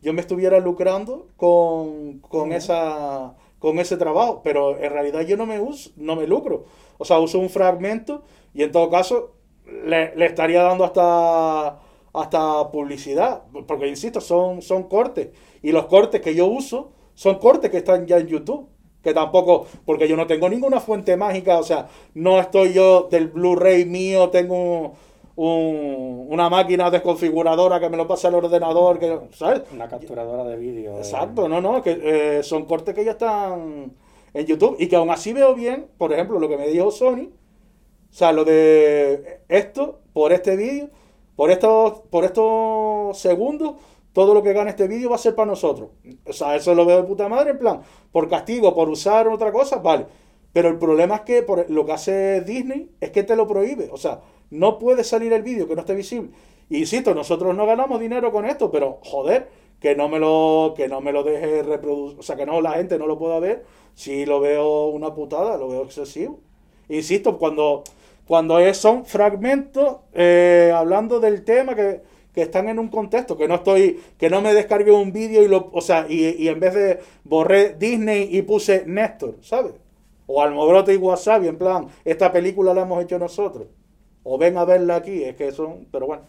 yo 0.03 0.12
me 0.14 0.21
estuviera 0.21 0.61
lucrando 0.61 1.29
con, 1.37 2.21
con, 2.21 2.53
esa, 2.53 3.37
con 3.61 3.79
ese 3.81 3.97
trabajo, 3.97 4.42
pero 4.44 4.79
en 4.79 4.90
realidad 4.92 5.23
yo 5.23 5.37
no 5.38 5.47
me, 5.47 5.61
uso, 5.61 5.90
no 5.97 6.16
me 6.16 6.27
lucro. 6.27 6.64
O 6.99 7.07
sea, 7.07 7.21
uso 7.21 7.38
un 7.38 7.51
fragmento 7.51 8.23
y 8.55 8.62
en 8.64 8.73
todo 8.73 8.90
caso 8.90 9.35
le, 9.66 10.14
le 10.16 10.27
estaría 10.27 10.62
dando 10.62 10.85
hasta, 10.85 11.81
hasta 12.12 12.71
publicidad, 12.71 13.44
porque 13.66 13.88
insisto, 13.88 14.21
son, 14.21 14.62
son 14.62 14.85
cortes. 14.85 15.29
Y 15.62 15.73
los 15.73 15.87
cortes 15.87 16.21
que 16.21 16.35
yo 16.35 16.47
uso 16.47 16.92
son 17.14 17.37
cortes 17.38 17.71
que 17.71 17.79
están 17.79 18.07
ya 18.07 18.18
en 18.18 18.27
YouTube. 18.29 18.68
Que 19.03 19.14
tampoco, 19.14 19.66
porque 19.87 20.09
yo 20.09 20.16
no 20.16 20.27
tengo 20.27 20.49
ninguna 20.49 20.81
fuente 20.81 21.16
mágica, 21.16 21.59
o 21.59 21.62
sea, 21.62 21.88
no 22.14 22.40
estoy 22.40 22.73
yo 22.73 23.07
del 23.09 23.29
Blu-ray 23.29 23.85
mío, 23.85 24.31
tengo 24.31 24.94
un- 25.38 25.46
un- 25.46 26.27
una 26.31 26.48
máquina 26.51 26.90
desconfiguradora 26.90 27.79
que 27.81 27.88
me 27.88 27.96
lo 27.96 28.07
pasa 28.09 28.29
al 28.29 28.35
ordenador, 28.35 28.98
que, 28.98 29.18
¿sabes? 29.33 29.62
Una 29.72 29.88
capturadora 29.88 30.44
de 30.44 30.57
vídeo. 30.57 30.92
de- 30.94 30.98
Exacto, 30.98 31.48
no, 31.48 31.61
no, 31.61 31.83
que 31.83 31.98
eh, 32.38 32.42
son 32.42 32.64
cortes 32.64 32.94
que 32.94 33.05
ya 33.05 33.12
están 33.12 33.92
en 34.35 34.46
YouTube 34.46 34.77
y 34.79 34.88
que 34.88 34.96
aún 34.96 35.11
así 35.11 35.33
veo 35.33 35.55
bien, 35.55 35.87
por 35.96 36.12
ejemplo, 36.12 36.38
lo 36.38 36.48
que 36.48 36.57
me 36.57 36.66
dijo 36.68 36.90
Sony, 36.90 37.29
o 38.11 38.14
sea, 38.14 38.33
lo 38.33 38.44
de 38.44 39.40
esto, 39.48 40.01
por 40.12 40.33
este 40.33 40.57
vídeo, 40.57 40.90
por 41.37 41.51
estos, 41.51 42.01
por 42.11 42.24
estos 42.24 43.16
segundos, 43.18 43.74
todo 44.12 44.35
lo 44.35 44.42
que 44.42 44.53
gane 44.53 44.70
este 44.70 44.88
vídeo 44.88 45.11
va 45.11 45.16
a 45.16 45.18
ser 45.18 45.35
para 45.37 45.46
nosotros. 45.51 45.90
O 46.27 46.33
sea, 46.33 46.57
eso 46.57 46.74
lo 46.74 46.85
veo 46.85 46.96
de 46.96 47.05
puta 47.05 47.29
madre, 47.29 47.51
en 47.53 47.59
plan, 47.59 47.83
por 48.11 48.29
castigo, 48.29 48.74
por 48.74 48.88
usar 48.88 49.29
otra 49.29 49.53
cosa, 49.53 49.77
vale. 49.77 50.07
Pero 50.53 50.68
el 50.70 50.79
problema 50.79 51.16
es 51.16 51.20
que 51.20 51.42
por, 51.42 51.70
lo 51.70 51.85
que 51.87 51.92
hace 51.92 52.40
Disney 52.40 52.90
es 53.01 53.11
que 53.11 53.22
te 53.22 53.37
lo 53.37 53.46
prohíbe. 53.46 53.88
O 53.92 53.96
sea, 53.98 54.18
no 54.51 54.79
puede 54.79 55.05
salir 55.05 55.33
el 55.33 55.43
vídeo 55.43 55.69
que 55.69 55.75
no 55.75 55.81
esté 55.81 55.95
visible. 55.95 56.31
Insisto, 56.71 57.15
nosotros 57.15 57.55
no 57.57 57.67
ganamos 57.67 58.01
dinero 58.01 58.31
con 58.33 58.45
esto, 58.47 58.71
pero 58.71 58.99
joder, 59.05 59.49
que 59.81 59.95
no 59.95 60.09
me 60.09 60.19
lo, 60.19 60.75
que 60.77 60.89
no 60.89 61.01
me 61.01 61.13
lo 61.13 61.23
deje 61.23 61.63
reproducir, 61.63 62.19
o 62.19 62.23
sea, 62.23 62.37
que 62.37 62.47
no 62.47 62.61
la 62.61 62.73
gente 62.73 62.99
no 62.99 63.07
lo 63.07 63.19
pueda 63.19 63.39
ver. 63.41 63.65
Si 63.95 64.27
lo 64.27 64.41
veo 64.41 64.89
una 64.89 65.15
putada, 65.15 65.57
lo 65.57 65.69
veo 65.69 65.83
excesivo. 65.85 66.41
Insisto, 66.89 67.39
cuando, 67.39 67.85
cuando 68.27 68.59
es- 68.59 68.77
son 68.79 69.05
fragmentos 69.05 69.97
eh, 70.15 70.73
hablando 70.75 71.21
del 71.21 71.45
tema 71.45 71.75
que, 71.75 72.03
que 72.35 72.43
están 72.43 72.69
en 72.69 72.79
un 72.79 72.89
contexto, 72.89 73.37
que 73.37 73.49
no 73.49 73.57
estoy, 73.57 74.01
que 74.19 74.31
no 74.31 74.41
me 74.41 74.55
descargué 74.55 74.91
un 74.93 75.13
vídeo 75.13 75.43
y 75.43 75.49
lo, 75.49 75.71
o 75.73 75.81
sea, 75.81 76.07
y, 76.09 76.29
y 76.43 76.49
en 76.49 76.61
vez 76.61 76.75
de 76.75 76.99
borré 77.25 77.75
Disney 77.75 78.29
y 78.37 78.43
puse 78.43 78.85
Néstor, 78.87 79.37
¿sabes? 79.43 79.73
O 80.27 80.43
Almobrote 80.43 80.93
y 80.95 80.97
Wasabi, 80.99 81.49
en 81.49 81.57
plan, 81.59 81.89
esta 82.05 82.31
película 82.33 82.75
la 82.75 82.83
hemos 82.83 83.03
hecho 83.03 83.19
nosotros. 83.19 83.67
O 84.33 84.38
ven 84.43 84.55
a 84.59 84.64
verla 84.64 84.97
aquí, 84.97 85.25
es 85.25 85.37
que 85.37 85.53
son, 85.53 85.87
pero 85.93 86.07
bueno, 86.07 86.23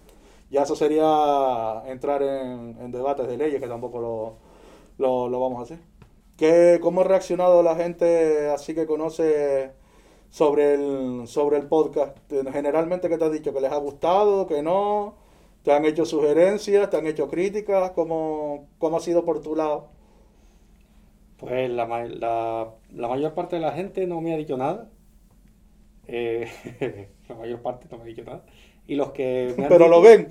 ya 0.49 0.63
eso 0.63 0.75
sería 0.75 1.83
entrar 1.87 2.21
en, 2.23 2.77
en 2.81 2.91
debates 2.91 3.27
de 3.27 3.37
leyes 3.37 3.61
que 3.61 3.67
tampoco 3.67 3.99
lo, 4.01 4.35
lo, 4.97 5.29
lo 5.29 5.39
vamos 5.41 5.59
a 5.59 5.63
hacer. 5.63 5.79
¿Qué, 6.37 6.79
¿Cómo 6.81 7.01
ha 7.01 7.03
reaccionado 7.05 7.63
la 7.63 7.75
gente 7.75 8.49
así 8.49 8.73
que 8.75 8.87
conoce 8.87 9.71
sobre 10.29 10.75
el, 10.75 11.27
sobre 11.27 11.57
el 11.57 11.67
podcast? 11.67 12.17
Generalmente, 12.53 13.09
¿qué 13.09 13.17
te 13.17 13.25
has 13.25 13.31
dicho? 13.33 13.53
¿Que 13.53 13.61
les 13.61 13.71
ha 13.71 13.77
gustado? 13.77 14.47
¿Que 14.47 14.61
no? 14.63 15.15
¿Te 15.63 15.73
han 15.73 15.85
hecho 15.85 16.05
sugerencias? 16.05 16.89
¿Te 16.89 16.97
han 16.97 17.07
hecho 17.07 17.29
críticas? 17.29 17.91
¿Cómo, 17.91 18.67
cómo 18.79 18.97
ha 18.97 19.01
sido 19.01 19.25
por 19.25 19.41
tu 19.41 19.55
lado? 19.55 19.89
Pues 21.37 21.69
la, 21.71 21.87
la, 21.87 22.75
la 22.91 23.07
mayor 23.07 23.33
parte 23.33 23.55
de 23.55 23.61
la 23.63 23.71
gente 23.71 24.05
no 24.07 24.21
me 24.21 24.33
ha 24.33 24.37
dicho 24.37 24.57
nada. 24.57 24.91
Eh, 26.07 26.49
la 27.29 27.35
mayor 27.35 27.61
parte 27.61 27.87
no 27.91 27.97
me 27.97 28.03
ha 28.03 28.07
dicho 28.07 28.23
nada. 28.23 28.41
Y 28.87 28.95
los 28.95 29.11
que 29.11 29.53
me 29.57 29.63
han 29.63 29.69
Pero 29.69 29.87
lo 29.87 30.01
ven. 30.01 30.27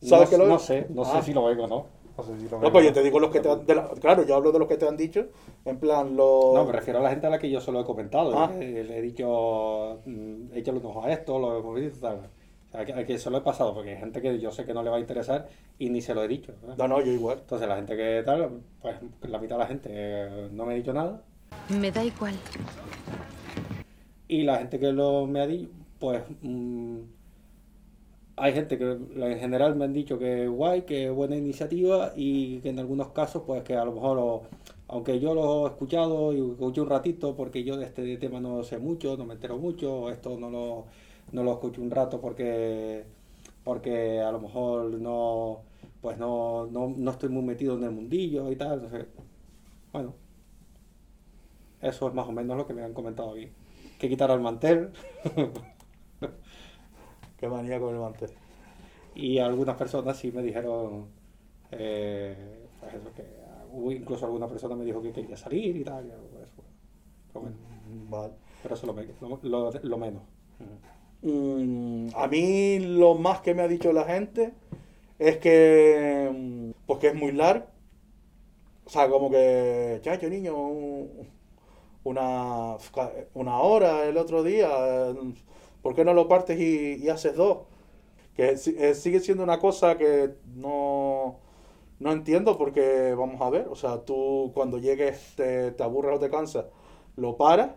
¿Sabes 0.00 0.24
no, 0.24 0.30
que 0.30 0.36
lo 0.38 0.44
ven? 0.44 0.52
no 0.52 0.58
sé, 0.58 0.86
no 0.90 1.02
Ah. 1.02 1.16
sé 1.20 1.22
si 1.22 1.32
lo 1.32 1.44
ven 1.44 1.60
o 1.60 1.66
no. 1.66 1.86
No 2.16 2.22
sé 2.24 2.36
si 2.38 2.44
lo 2.44 2.50
ven 2.58 2.60
No, 2.62 2.72
pues 2.72 2.84
no. 2.84 2.90
yo 2.90 2.92
te 2.92 3.02
digo 3.02 3.18
los 3.20 3.30
que 3.30 3.40
te 3.40 3.50
han, 3.50 3.64
de 3.64 3.74
la- 3.74 3.88
claro, 4.00 4.26
yo 4.26 4.34
hablo 4.34 4.52
de 4.52 4.58
los 4.58 4.68
que 4.68 4.76
te 4.76 4.86
han 4.86 4.96
dicho, 4.96 5.26
en 5.64 5.78
plan 5.78 6.14
los... 6.16 6.54
No, 6.54 6.64
me 6.66 6.72
refiero 6.72 6.98
a 6.98 7.02
la 7.02 7.10
gente 7.10 7.26
a 7.26 7.30
la 7.30 7.38
que 7.38 7.50
yo 7.50 7.60
solo 7.60 7.80
he 7.80 7.84
comentado. 7.84 8.38
Ah. 8.38 8.50
Eh, 8.60 8.84
Le 8.86 8.98
he 8.98 9.00
dicho, 9.02 10.00
mm, 10.04 10.52
échale 10.54 10.78
un 10.78 10.86
ojo 10.86 11.04
a 11.04 11.12
esto, 11.12 11.38
lo 11.38 11.58
hemos 11.58 11.74
visto, 11.74 12.00
tal. 12.00 12.28
Sea, 12.70 12.84
que, 12.86 12.92
a 12.94 13.04
que 13.06 13.18
se 13.18 13.30
lo 13.30 13.38
he 13.38 13.40
pasado, 13.42 13.74
porque 13.74 13.90
hay 13.90 13.96
gente 13.98 14.20
que 14.22 14.38
yo 14.38 14.50
sé 14.50 14.64
que 14.64 14.72
no 14.74 14.82
le 14.82 14.88
va 14.90 14.96
a 14.96 15.00
interesar 15.00 15.46
y 15.78 15.90
ni 15.90 16.00
se 16.00 16.14
lo 16.14 16.22
he 16.24 16.28
dicho. 16.28 16.52
¿no? 16.66 16.74
No, 16.76 16.88
no, 16.88 17.00
yo 17.02 17.12
igual. 17.12 17.38
Entonces, 17.40 17.68
la 17.68 17.76
gente 17.76 17.96
que 17.96 18.22
tal, 18.24 18.60
pues 18.80 18.96
la 19.22 19.38
mitad 19.38 19.56
de 19.56 19.58
la 19.60 19.66
gente 19.66 19.88
eh, 19.92 20.48
no 20.52 20.64
me 20.66 20.72
ha 20.72 20.76
dicho 20.76 20.92
nada. 20.92 21.22
Me 21.68 21.90
da 21.92 22.02
igual. 22.02 22.34
Y 24.28 24.42
la 24.44 24.58
gente 24.58 24.78
que 24.78 24.92
lo 24.92 25.26
me 25.26 25.40
ha 25.40 25.46
dicho, 25.46 25.70
pues 26.02 26.24
mm, 26.42 26.98
hay 28.36 28.52
gente 28.54 28.76
que 28.76 28.90
en 28.90 29.38
general 29.38 29.76
me 29.76 29.84
han 29.84 29.92
dicho 29.92 30.18
que 30.18 30.48
guay, 30.48 30.82
que 30.82 31.10
buena 31.10 31.36
iniciativa 31.36 32.12
y 32.16 32.58
que 32.58 32.70
en 32.70 32.80
algunos 32.80 33.10
casos, 33.10 33.44
pues 33.46 33.62
que 33.62 33.76
a 33.76 33.84
lo 33.84 33.92
mejor, 33.92 34.42
aunque 34.88 35.20
yo 35.20 35.32
lo 35.32 35.66
he 35.66 35.70
escuchado 35.70 36.32
y 36.32 36.40
escuché 36.40 36.80
un 36.80 36.88
ratito 36.88 37.36
porque 37.36 37.62
yo 37.62 37.76
de 37.76 37.86
este 37.86 38.16
tema 38.16 38.40
no 38.40 38.64
sé 38.64 38.78
mucho, 38.78 39.16
no 39.16 39.24
me 39.26 39.34
entero 39.34 39.58
mucho, 39.58 40.10
esto 40.10 40.36
no 40.36 40.50
lo, 40.50 40.86
no 41.30 41.44
lo 41.44 41.52
escucho 41.52 41.80
un 41.80 41.90
rato 41.92 42.20
porque, 42.20 43.04
porque 43.64 44.20
a 44.20 44.32
lo 44.32 44.40
mejor 44.40 44.94
no, 44.94 45.60
pues 46.00 46.18
no, 46.18 46.66
no, 46.66 46.92
no 46.96 47.10
estoy 47.12 47.28
muy 47.28 47.42
metido 47.42 47.76
en 47.76 47.84
el 47.84 47.92
mundillo 47.92 48.50
y 48.50 48.56
tal. 48.56 48.74
entonces, 48.74 49.06
bueno, 49.92 50.14
eso 51.80 52.08
es 52.08 52.14
más 52.14 52.26
o 52.28 52.32
menos 52.32 52.56
lo 52.56 52.66
que 52.66 52.74
me 52.74 52.82
han 52.82 52.92
comentado 52.94 53.32
aquí. 53.34 53.50
Que 53.98 54.08
quitar 54.08 54.30
el 54.32 54.40
mantel. 54.40 54.90
Qué 57.42 57.48
manía 57.48 57.80
con 57.80 57.92
el 57.92 58.00
mantel. 58.00 58.30
Y 59.16 59.38
algunas 59.40 59.74
personas 59.74 60.16
sí 60.16 60.30
me 60.30 60.44
dijeron, 60.44 61.06
eh, 61.72 62.36
pues 62.78 62.94
eso, 62.94 63.12
que 63.16 63.24
hubo 63.72 63.90
incluso 63.90 64.26
alguna 64.26 64.46
persona 64.46 64.76
me 64.76 64.84
dijo 64.84 65.02
que 65.02 65.10
quería 65.10 65.36
salir 65.36 65.76
y 65.76 65.82
tal. 65.82 66.06
y 66.06 66.10
eso. 66.40 66.62
Pero, 67.32 67.40
bueno, 67.40 67.56
Vale. 68.08 68.32
pero 68.62 68.76
eso 68.76 68.86
es 68.96 69.20
lo, 69.20 69.40
lo, 69.42 69.72
lo- 69.72 69.98
menos. 69.98 70.22
Mm, 71.22 72.10
a 72.14 72.28
mí 72.28 72.78
lo 72.78 73.14
más 73.16 73.40
que 73.40 73.54
me 73.54 73.62
ha 73.62 73.68
dicho 73.68 73.92
la 73.92 74.04
gente 74.04 74.52
es 75.18 75.38
que, 75.38 76.72
pues 76.86 77.00
que 77.00 77.08
es 77.08 77.14
muy 77.16 77.32
largo. 77.32 77.66
O 78.86 78.88
sea, 78.88 79.08
como 79.10 79.32
que, 79.32 79.98
chacho, 80.00 80.28
niño, 80.28 80.56
un- 80.56 81.28
una, 82.04 82.76
una 83.34 83.58
hora 83.58 84.04
el 84.04 84.16
otro 84.16 84.44
día, 84.44 84.68
eh, 85.10 85.14
¿por 85.82 85.94
qué 85.94 86.04
no 86.04 86.14
lo 86.14 86.28
partes 86.28 86.58
y, 86.60 87.08
haces 87.08 87.36
dos? 87.36 87.60
Que 88.36 88.50
eh, 88.50 88.94
sigue 88.94 89.20
siendo 89.20 89.44
una 89.44 89.58
cosa 89.60 89.98
que 89.98 90.30
no, 90.54 91.38
no 92.00 92.12
entiendo 92.12 92.56
porque, 92.58 93.14
vamos 93.16 93.40
a 93.42 93.50
ver, 93.50 93.68
o 93.68 93.76
sea, 93.76 94.04
tú 94.04 94.52
cuando 94.54 94.78
llegues 94.78 95.34
te, 95.36 95.72
te 95.72 95.82
aburres 95.82 96.16
o 96.16 96.20
te 96.20 96.30
cansas, 96.30 96.66
lo 97.16 97.36
paras 97.36 97.72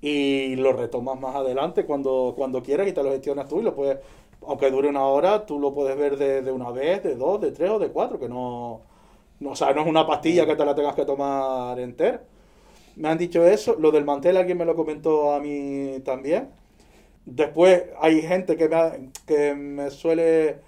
y 0.00 0.56
lo 0.56 0.72
retomas 0.72 1.18
más 1.20 1.36
adelante 1.36 1.86
cuando, 1.86 2.34
cuando 2.36 2.62
quieras 2.62 2.88
y 2.88 2.92
te 2.92 3.02
lo 3.02 3.10
gestionas 3.12 3.48
tú 3.48 3.60
y 3.60 3.62
lo 3.62 3.74
puedes, 3.74 3.98
aunque 4.46 4.70
dure 4.70 4.88
una 4.88 5.04
hora, 5.06 5.46
tú 5.46 5.58
lo 5.60 5.72
puedes 5.74 5.96
ver 5.96 6.16
de, 6.16 6.42
de 6.42 6.52
una 6.52 6.70
vez, 6.70 7.02
de 7.04 7.14
dos, 7.14 7.40
de 7.40 7.52
tres 7.52 7.70
o 7.70 7.78
de 7.78 7.90
cuatro, 7.90 8.18
que 8.18 8.28
no, 8.28 8.82
no, 9.40 9.50
o 9.50 9.56
sea, 9.56 9.72
no 9.72 9.82
es 9.82 9.86
una 9.88 10.06
pastilla 10.06 10.46
que 10.46 10.56
te 10.56 10.64
la 10.64 10.74
tengas 10.74 10.94
que 10.94 11.04
tomar 11.04 11.78
entera. 11.80 12.22
Me 12.96 13.08
han 13.08 13.18
dicho 13.18 13.46
eso, 13.46 13.76
lo 13.78 13.90
del 13.90 14.04
mantel 14.04 14.36
alguien 14.36 14.58
me 14.58 14.64
lo 14.64 14.76
comentó 14.76 15.32
a 15.32 15.40
mí 15.40 16.00
también. 16.04 16.50
Después 17.24 17.84
hay 18.00 18.22
gente 18.22 18.56
que 18.56 18.68
me, 18.68 19.10
que 19.26 19.54
me 19.54 19.90
suele 19.90 20.60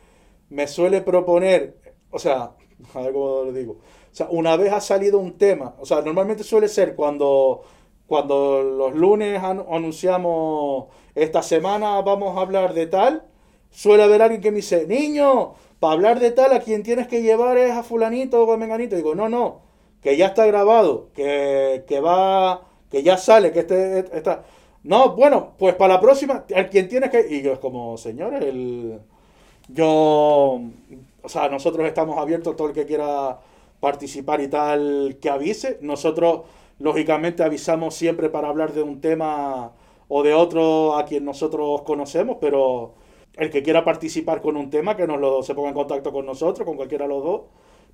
me 0.50 0.66
suele 0.68 1.00
proponer, 1.02 1.76
o 2.10 2.18
sea, 2.18 2.52
a 2.94 3.00
ver 3.00 3.12
cómo 3.12 3.44
lo 3.44 3.52
digo. 3.52 3.72
O 3.74 4.14
sea, 4.16 4.28
una 4.30 4.56
vez 4.56 4.72
ha 4.72 4.80
salido 4.80 5.18
un 5.18 5.38
tema, 5.38 5.74
o 5.80 5.86
sea, 5.86 6.00
normalmente 6.02 6.44
suele 6.44 6.68
ser 6.68 6.94
cuando 6.96 7.62
cuando 8.06 8.62
los 8.62 8.94
lunes 8.94 9.42
an- 9.42 9.64
anunciamos 9.70 10.86
esta 11.14 11.42
semana 11.42 12.00
vamos 12.02 12.36
a 12.36 12.42
hablar 12.42 12.74
de 12.74 12.86
tal, 12.86 13.24
suele 13.70 14.02
haber 14.04 14.22
alguien 14.22 14.40
que 14.42 14.50
me 14.50 14.56
dice, 14.58 14.86
niño, 14.86 15.54
para 15.80 15.94
hablar 15.94 16.20
de 16.20 16.30
tal 16.30 16.52
a 16.52 16.60
quien 16.60 16.82
tienes 16.82 17.08
que 17.08 17.22
llevar 17.22 17.56
es 17.58 17.72
a 17.72 17.82
fulanito 17.82 18.44
o 18.44 18.52
a 18.52 18.56
menganito. 18.56 18.94
Digo, 18.96 19.14
no, 19.14 19.28
no, 19.28 19.62
que 20.02 20.16
ya 20.16 20.26
está 20.26 20.46
grabado, 20.46 21.08
que, 21.14 21.84
que 21.88 22.00
va, 22.00 22.62
que 22.90 23.02
ya 23.02 23.16
sale, 23.16 23.52
que 23.52 23.60
este 23.60 24.00
está. 24.16 24.44
No, 24.84 25.16
bueno, 25.16 25.54
pues 25.58 25.74
para 25.74 25.94
la 25.94 26.00
próxima, 26.00 26.44
al 26.54 26.68
quien 26.70 26.88
tienes 26.88 27.10
que. 27.10 27.26
Y 27.30 27.42
yo 27.42 27.52
es 27.54 27.58
como, 27.58 27.96
señores, 27.96 28.42
el. 28.42 29.00
Yo. 29.68 30.60
O 31.22 31.28
sea, 31.28 31.48
nosotros 31.48 31.86
estamos 31.86 32.18
abiertos, 32.18 32.56
todo 32.56 32.68
el 32.68 32.74
que 32.74 32.86
quiera 32.86 33.38
participar 33.80 34.40
y 34.42 34.48
tal, 34.48 35.18
que 35.20 35.30
avise. 35.30 35.78
Nosotros, 35.82 36.42
lógicamente, 36.78 37.42
avisamos 37.42 37.94
siempre 37.94 38.30
para 38.30 38.48
hablar 38.48 38.72
de 38.74 38.82
un 38.82 39.00
tema 39.00 39.72
o 40.08 40.22
de 40.22 40.34
otro 40.34 40.96
a 40.96 41.04
quien 41.06 41.24
nosotros 41.24 41.82
conocemos, 41.82 42.38
pero 42.40 42.94
el 43.36 43.50
que 43.50 43.62
quiera 43.62 43.84
participar 43.84 44.42
con 44.42 44.56
un 44.56 44.70
tema, 44.70 44.96
que 44.96 45.06
nos 45.06 45.20
lo, 45.20 45.42
se 45.42 45.54
ponga 45.54 45.68
en 45.70 45.74
contacto 45.74 46.12
con 46.12 46.26
nosotros, 46.26 46.66
con 46.66 46.76
cualquiera 46.76 47.06
de 47.06 47.10
los 47.14 47.24
dos, 47.24 47.42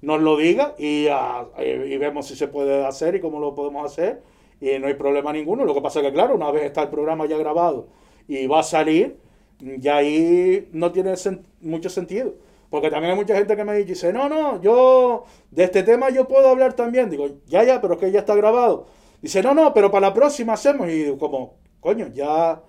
nos 0.02 0.20
lo 0.20 0.36
diga 0.36 0.74
y, 0.78 1.06
ah, 1.10 1.46
y- 1.58 1.94
y 1.94 1.98
vemos 1.98 2.26
si 2.26 2.36
se 2.36 2.48
puede 2.48 2.84
hacer 2.86 3.14
y 3.16 3.20
cómo 3.20 3.38
lo 3.40 3.54
podemos 3.54 3.84
hacer. 3.86 4.22
Y 4.60 4.78
no 4.78 4.88
hay 4.88 4.94
problema 4.94 5.32
ninguno. 5.32 5.64
Lo 5.64 5.74
que 5.74 5.80
pasa 5.80 6.00
es 6.00 6.06
que, 6.06 6.12
claro, 6.12 6.34
una 6.34 6.50
vez 6.50 6.64
está 6.64 6.82
el 6.82 6.88
programa 6.90 7.26
ya 7.26 7.38
grabado 7.38 7.88
y 8.28 8.46
va 8.46 8.60
a 8.60 8.62
salir, 8.62 9.18
ya 9.58 9.96
ahí 9.96 10.68
no 10.72 10.92
tiene 10.92 11.14
mucho 11.60 11.88
sentido. 11.88 12.34
Porque 12.68 12.88
también 12.88 13.12
hay 13.12 13.18
mucha 13.18 13.34
gente 13.34 13.56
que 13.56 13.64
me 13.64 13.74
dice, 13.82 14.12
no, 14.12 14.28
no, 14.28 14.62
yo 14.62 15.24
de 15.50 15.64
este 15.64 15.82
tema 15.82 16.10
yo 16.10 16.28
puedo 16.28 16.48
hablar 16.48 16.74
también. 16.74 17.10
Digo, 17.10 17.28
ya, 17.46 17.64
ya, 17.64 17.80
pero 17.80 17.94
es 17.94 18.00
que 18.00 18.12
ya 18.12 18.20
está 18.20 18.36
grabado. 18.36 18.86
Dice, 19.20 19.42
no, 19.42 19.54
no, 19.54 19.74
pero 19.74 19.90
para 19.90 20.08
la 20.08 20.14
próxima 20.14 20.52
hacemos. 20.52 20.88
Y 20.88 21.16
como, 21.18 21.56
coño, 21.80 22.08
ya, 22.14 22.62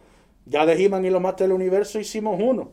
ya 0.45 0.65
de 0.65 0.73
He-Man 0.73 1.05
y 1.05 1.11
los 1.11 1.21
Masters 1.21 1.49
del 1.49 1.55
Universo 1.55 1.99
hicimos 1.99 2.39
uno. 2.41 2.71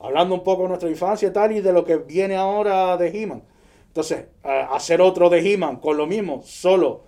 Hablando 0.00 0.34
un 0.34 0.42
poco 0.42 0.62
de 0.62 0.68
nuestra 0.68 0.90
infancia 0.90 1.28
y 1.28 1.32
tal, 1.32 1.52
y 1.52 1.60
de 1.60 1.72
lo 1.72 1.84
que 1.84 1.98
viene 1.98 2.36
ahora 2.36 2.96
de 2.96 3.08
He-Man. 3.08 3.44
Entonces, 3.86 4.26
hacer 4.42 5.00
otro 5.00 5.30
de 5.30 5.38
He-Man 5.38 5.76
con 5.76 5.96
lo 5.96 6.06
mismo, 6.06 6.42
solo 6.42 7.02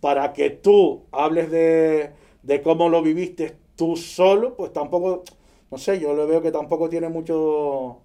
para 0.00 0.32
que 0.32 0.50
tú 0.50 1.04
hables 1.12 1.50
de, 1.50 2.10
de 2.42 2.62
cómo 2.62 2.88
lo 2.88 3.02
viviste 3.02 3.56
tú 3.76 3.96
solo, 3.96 4.56
pues 4.56 4.72
tampoco, 4.72 5.22
no 5.70 5.78
sé, 5.78 6.00
yo 6.00 6.14
le 6.14 6.26
veo 6.26 6.42
que 6.42 6.50
tampoco 6.52 6.88
tiene 6.88 7.08
mucho, 7.08 7.98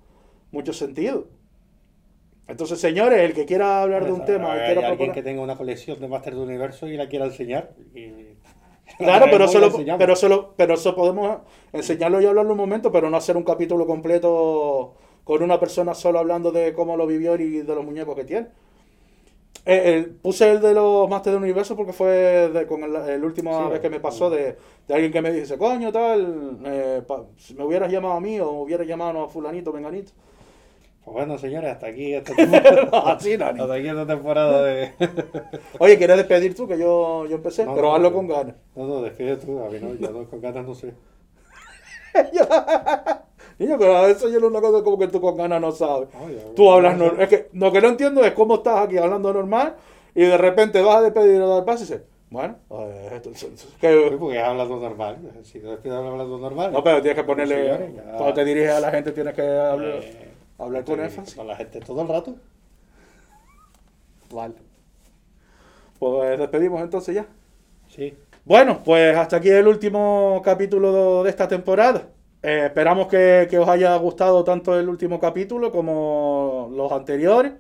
mucho 0.51 0.73
sentido. 0.73 1.27
Entonces, 2.47 2.79
señores, 2.79 3.19
el 3.21 3.33
que 3.33 3.45
quiera 3.45 3.81
hablar 3.81 4.05
de 4.05 4.11
un 4.11 4.23
tema, 4.25 4.53
hay 4.53 4.59
alguien 4.77 5.09
proponer- 5.09 5.13
que 5.13 5.23
tenga 5.23 5.41
una 5.41 5.55
colección 5.57 5.99
de 5.99 6.07
Master 6.07 6.35
del 6.35 6.43
Universo 6.43 6.87
y 6.87 6.95
la 6.95 7.07
quiera 7.09 7.25
enseñar. 7.25 7.73
y- 7.95 8.35
Claro, 8.99 9.25
pero 9.31 9.45
lo- 9.59 9.65
enseñamos. 9.67 9.97
pero, 9.99 10.13
eso 10.13 10.29
lo- 10.29 10.53
pero 10.55 10.75
eso 10.75 10.95
podemos 10.95 11.39
enseñarlo 11.73 12.21
y 12.21 12.25
hablarlo 12.27 12.51
un 12.51 12.57
momento, 12.57 12.91
pero 12.91 13.09
no 13.09 13.17
hacer 13.17 13.35
un 13.35 13.43
capítulo 13.43 13.87
completo 13.87 14.93
con 15.23 15.41
una 15.41 15.59
persona 15.59 15.95
solo 15.95 16.19
hablando 16.19 16.51
de 16.51 16.71
cómo 16.73 16.95
lo 16.97 17.07
vivió 17.07 17.35
y 17.35 17.61
de 17.61 17.75
los 17.75 17.83
muñecos 17.83 18.15
que 18.15 18.25
tiene. 18.25 18.47
Eh, 19.67 19.95
el- 19.95 20.11
puse 20.11 20.51
el 20.51 20.61
de 20.61 20.73
los 20.75 21.09
Masters 21.09 21.33
del 21.35 21.43
Universo 21.43 21.75
porque 21.75 21.91
fue 21.93 22.49
de- 22.49 22.67
con 22.67 22.83
el, 22.83 22.95
el 22.95 23.23
última 23.23 23.65
Sí, 23.65 23.71
vez 23.71 23.79
que 23.79 23.89
me 23.89 23.99
pasó 23.99 24.29
de, 24.29 24.55
de 24.87 24.93
alguien 24.93 25.11
que 25.11 25.21
me 25.21 25.31
dice, 25.31 25.57
coño, 25.57 25.91
tal, 25.91 26.59
eh, 26.65 27.01
pa- 27.07 27.23
si 27.37 27.55
me 27.55 27.63
hubieras 27.63 27.91
llamado 27.91 28.13
a 28.13 28.19
mí 28.19 28.39
o 28.39 28.51
me 28.51 28.59
hubieras 28.61 28.85
llamado 28.87 29.23
a 29.23 29.27
fulanito, 29.29 29.73
menganito. 29.73 30.11
Pues 31.03 31.13
bueno, 31.13 31.37
señores, 31.37 31.71
hasta 31.71 31.87
aquí 31.87 32.13
esta 32.13 32.35
temporada, 32.35 32.89
Así, 33.13 33.33
hasta 33.33 33.73
aquí 33.73 33.87
esta 33.87 34.05
temporada 34.07 34.63
de... 34.63 34.91
Oye, 35.79 35.97
¿quieres 35.97 36.17
despedir 36.17 36.55
tú? 36.55 36.67
Que 36.67 36.77
yo, 36.79 37.25
yo 37.27 37.35
empecé, 37.35 37.65
No, 37.65 37.73
pero 37.75 37.87
no, 37.89 37.95
hazlo 37.95 38.13
con 38.13 38.27
ganas. 38.27 38.55
No, 38.75 38.85
no, 38.87 39.01
despide 39.01 39.37
tú, 39.37 39.63
a 39.63 39.69
mí 39.69 39.77
no, 39.81 39.93
yo 39.95 40.11
no, 40.11 40.25
con 40.29 40.41
ganas 40.41 40.65
no 40.65 40.73
sé. 40.75 40.93
Niño, 43.57 43.77
pero 43.79 44.05
eso 44.07 44.27
yo 44.29 44.37
es 44.37 44.43
una 44.43 44.59
cosa 44.61 44.83
como 44.83 44.97
que 44.99 45.07
tú 45.07 45.21
con 45.21 45.37
ganas 45.37 45.61
no 45.61 45.71
sabes. 45.71 46.09
Tú 46.55 46.69
hablas 46.71 46.97
normal. 46.97 47.21
Es 47.21 47.29
que 47.29 47.49
lo 47.53 47.71
que 47.71 47.81
no 47.81 47.87
entiendo 47.89 48.23
es 48.25 48.33
cómo 48.33 48.55
estás 48.55 48.85
aquí 48.85 48.97
hablando 48.97 49.31
normal 49.33 49.75
y 50.13 50.23
de 50.23 50.37
repente 50.37 50.81
vas 50.81 50.97
a 50.97 51.01
despedir 51.03 51.41
o 51.41 51.47
dar 51.47 51.63
paso 51.63 51.83
y 51.83 51.87
dices, 51.87 52.01
bueno, 52.29 52.55
que- 53.79 54.15
porque 54.19 54.37
es 54.37 54.43
hablando 54.43 54.77
normal. 54.77 55.17
Si 55.43 55.59
no 55.59 55.71
despido 55.71 55.97
hablando 55.97 56.37
normal. 56.37 56.73
no, 56.73 56.83
pero 56.83 57.01
tienes 57.01 57.17
que 57.17 57.23
ponerle. 57.25 57.55
Señores, 57.63 57.95
ya. 57.95 58.03
Cuando 58.17 58.33
te 58.33 58.43
diriges 58.45 58.71
a 58.71 58.79
la 58.81 58.91
gente 58.91 59.11
tienes 59.13 59.33
que 59.33 59.41
hablar, 59.41 59.99
Eh, 60.03 60.27
hablar 60.57 60.83
con 60.83 60.99
énfasis. 60.99 61.35
Con 61.35 61.47
la 61.47 61.55
gente 61.55 61.79
todo 61.79 62.01
el 62.01 62.07
rato. 62.09 62.35
Vale. 64.33 64.55
Pues 65.99 66.37
despedimos 66.39 66.81
entonces 66.81 67.15
ya. 67.15 67.25
Sí. 67.87 68.13
Bueno, 68.43 68.81
pues 68.83 69.15
hasta 69.15 69.37
aquí 69.37 69.49
el 69.49 69.67
último 69.67 70.41
capítulo 70.43 71.23
de 71.23 71.29
esta 71.29 71.47
temporada. 71.47 72.09
Eh, 72.47 72.67
esperamos 72.67 73.07
que, 73.07 73.57
os 73.59 73.67
haya 73.67 73.95
gustado 73.95 74.43
tanto 74.43 74.79
el 74.79 74.87
último 74.87 75.19
capítulo 75.19 75.71
como 75.71 76.69
los 76.75 76.91
anteriores. 76.91 77.53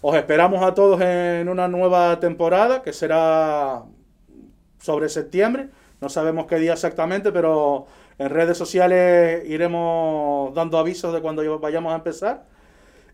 Os 0.00 0.16
esperamos 0.16 0.64
a 0.64 0.74
todos 0.74 1.00
en 1.00 1.48
una 1.48 1.68
nueva 1.68 2.18
temporada 2.18 2.82
que 2.82 2.92
será 2.92 3.84
sobre 4.80 5.08
septiembre. 5.10 5.68
No 6.00 6.08
sabemos 6.08 6.46
qué 6.46 6.56
día 6.58 6.72
exactamente, 6.72 7.30
pero 7.30 7.86
en 8.18 8.30
redes 8.30 8.58
sociales 8.58 9.48
iremos 9.48 10.52
dando 10.54 10.78
avisos 10.78 11.12
de 11.14 11.20
cuando 11.22 11.60
vayamos 11.60 11.92
a 11.92 11.96
empezar. 11.96 12.46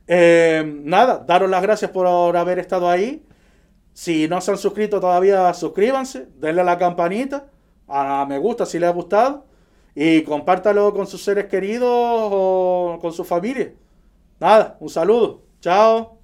Eh, 0.07 0.65
nada, 0.83 1.19
daros 1.27 1.51
las 1.51 1.61
gracias 1.61 1.91
por 1.91 2.07
haber 2.39 2.59
estado 2.59 2.89
ahí. 2.89 3.23
Si 3.93 4.29
no 4.29 4.41
se 4.41 4.53
han 4.53 4.57
suscrito 4.57 4.99
todavía, 4.99 5.53
suscríbanse, 5.53 6.29
denle 6.37 6.63
a 6.63 6.65
la 6.65 6.79
campanita, 6.79 7.49
a 7.87 8.25
me 8.27 8.39
gusta 8.39 8.65
si 8.65 8.79
les 8.79 8.89
ha 8.89 8.93
gustado 8.95 9.52
y 9.95 10.23
compártalo 10.23 10.93
con 10.95 11.07
sus 11.07 11.23
seres 11.23 11.47
queridos 11.47 11.89
o 11.91 12.99
con 13.01 13.13
su 13.13 13.25
familia. 13.25 13.73
Nada, 14.41 14.77
un 14.81 14.89
saludo. 14.89 15.43
Chao. 15.61 16.19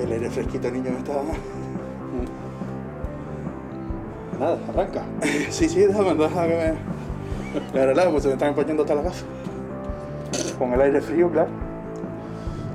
El 0.00 0.12
aire 0.12 0.30
fresquito, 0.30 0.70
niño, 0.70 0.90
me 0.90 0.98
está. 0.98 1.14
Nada, 4.38 4.58
arranca. 4.68 5.02
Sí, 5.50 5.68
sí, 5.68 5.80
déjame, 5.80 6.14
déjame 6.14 6.48
que 6.48 6.56
me. 6.56 6.74
Me 7.74 7.86
relajo, 7.86 8.12
pues 8.12 8.22
se 8.22 8.28
me 8.28 8.34
están 8.34 8.50
empañando 8.50 8.82
hasta 8.82 8.94
la 8.94 9.02
casa. 9.02 9.24
Con 10.58 10.72
el 10.72 10.80
aire 10.80 11.00
frío, 11.00 11.30
claro. 11.30 11.50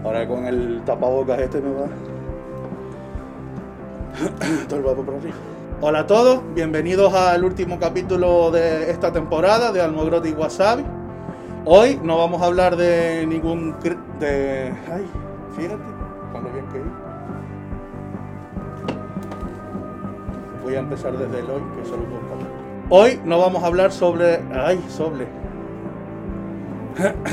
Ahora 0.03 0.27
con 0.27 0.45
el 0.45 0.81
tapabocas 0.85 1.39
este 1.39 1.61
me 1.61 1.73
va. 1.73 1.87
Todo 4.67 4.79
el 4.79 4.85
vapor 4.85 5.05
por 5.05 5.15
arriba. 5.15 5.35
Hola 5.79 5.99
a 5.99 6.07
todos, 6.07 6.41
bienvenidos 6.55 7.13
al 7.13 7.43
último 7.43 7.79
capítulo 7.79 8.49
de 8.49 8.89
esta 8.89 9.11
temporada 9.11 9.71
de 9.71 9.79
Almogrote 9.81 10.29
y 10.29 10.33
Wasabi. 10.33 10.83
Hoy 11.69 11.99
no 12.01 12.17
vamos 12.17 12.41
a 12.41 12.45
hablar 12.45 12.77
de 12.77 13.25
ningún. 13.27 13.75
de. 14.21 14.73
Ay, 14.89 15.05
fíjate, 15.53 15.83
con 16.31 16.45
lo 16.45 16.49
bien 16.51 16.65
que. 16.67 16.81
Voy 20.63 20.75
a 20.75 20.79
empezar 20.79 21.17
desde 21.17 21.39
el 21.41 21.49
hoy, 21.49 21.61
que 21.75 21.89
solo 21.89 22.05
puedo 22.05 22.21
hablar. 22.21 22.47
Hoy 22.89 23.19
no 23.25 23.39
vamos 23.39 23.61
a 23.63 23.67
hablar 23.67 23.91
sobre. 23.91 24.41
Ay, 24.53 24.81
sobre. 24.87 25.27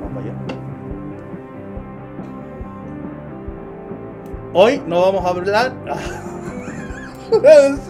Vamos 0.00 0.22
allá. 0.22 0.34
Hoy 4.52 4.80
no 4.86 5.00
vamos 5.00 5.24
a 5.24 5.28
hablar. 5.30 5.72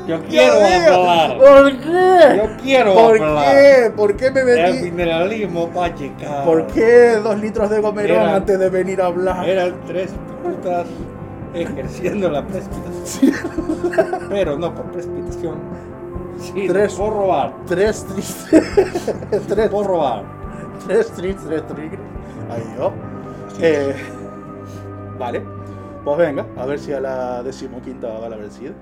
Yo 0.06 0.22
quiero 0.24 0.54
hablar. 0.54 1.38
¿Por 1.38 1.78
qué? 1.78 2.36
Yo 2.36 2.56
quiero 2.62 2.94
¿Por 2.94 3.22
hablar. 3.22 3.54
qué? 3.56 3.92
¿Por 3.96 4.16
qué 4.16 4.30
me 4.30 4.40
El 4.40 4.46
metí? 4.74 4.90
mineralismo 4.90 5.68
pacheca. 5.70 6.44
¿Por 6.44 6.66
qué 6.68 7.16
dos 7.22 7.38
litros 7.38 7.70
de 7.70 7.80
gomerón 7.80 8.22
Era- 8.22 8.36
antes 8.36 8.58
de 8.58 8.68
venir 8.70 9.00
a 9.02 9.06
hablar? 9.06 9.48
Eran 9.48 9.74
tres 9.86 10.10
putas 10.42 10.86
ejerciendo 11.54 12.28
la 12.30 12.46
precipitación. 12.46 13.34
Pero 14.30 14.58
no 14.58 14.74
por 14.74 14.84
precipitación. 14.92 15.54
Sí, 16.38 16.66
Tres. 16.68 16.94
por 16.94 17.12
robar. 17.12 17.52
Tres 17.66 18.04
tristes. 18.04 18.62
tres, 19.48 19.68
Por 19.70 19.86
robar. 19.86 20.22
tres 20.86 21.10
tristes, 21.12 21.46
tres 21.46 21.66
tigres. 21.66 22.00
Ahí 22.50 22.62
yo. 22.78 22.92
Eh, 23.60 23.94
vale. 25.18 25.42
Pues 26.04 26.18
venga, 26.18 26.46
a 26.56 26.66
ver 26.66 26.78
si 26.78 26.92
a 26.92 27.00
la 27.00 27.42
decimoquinta 27.42 28.06
va 28.06 28.28
la 28.28 28.36
vencida. 28.36 28.72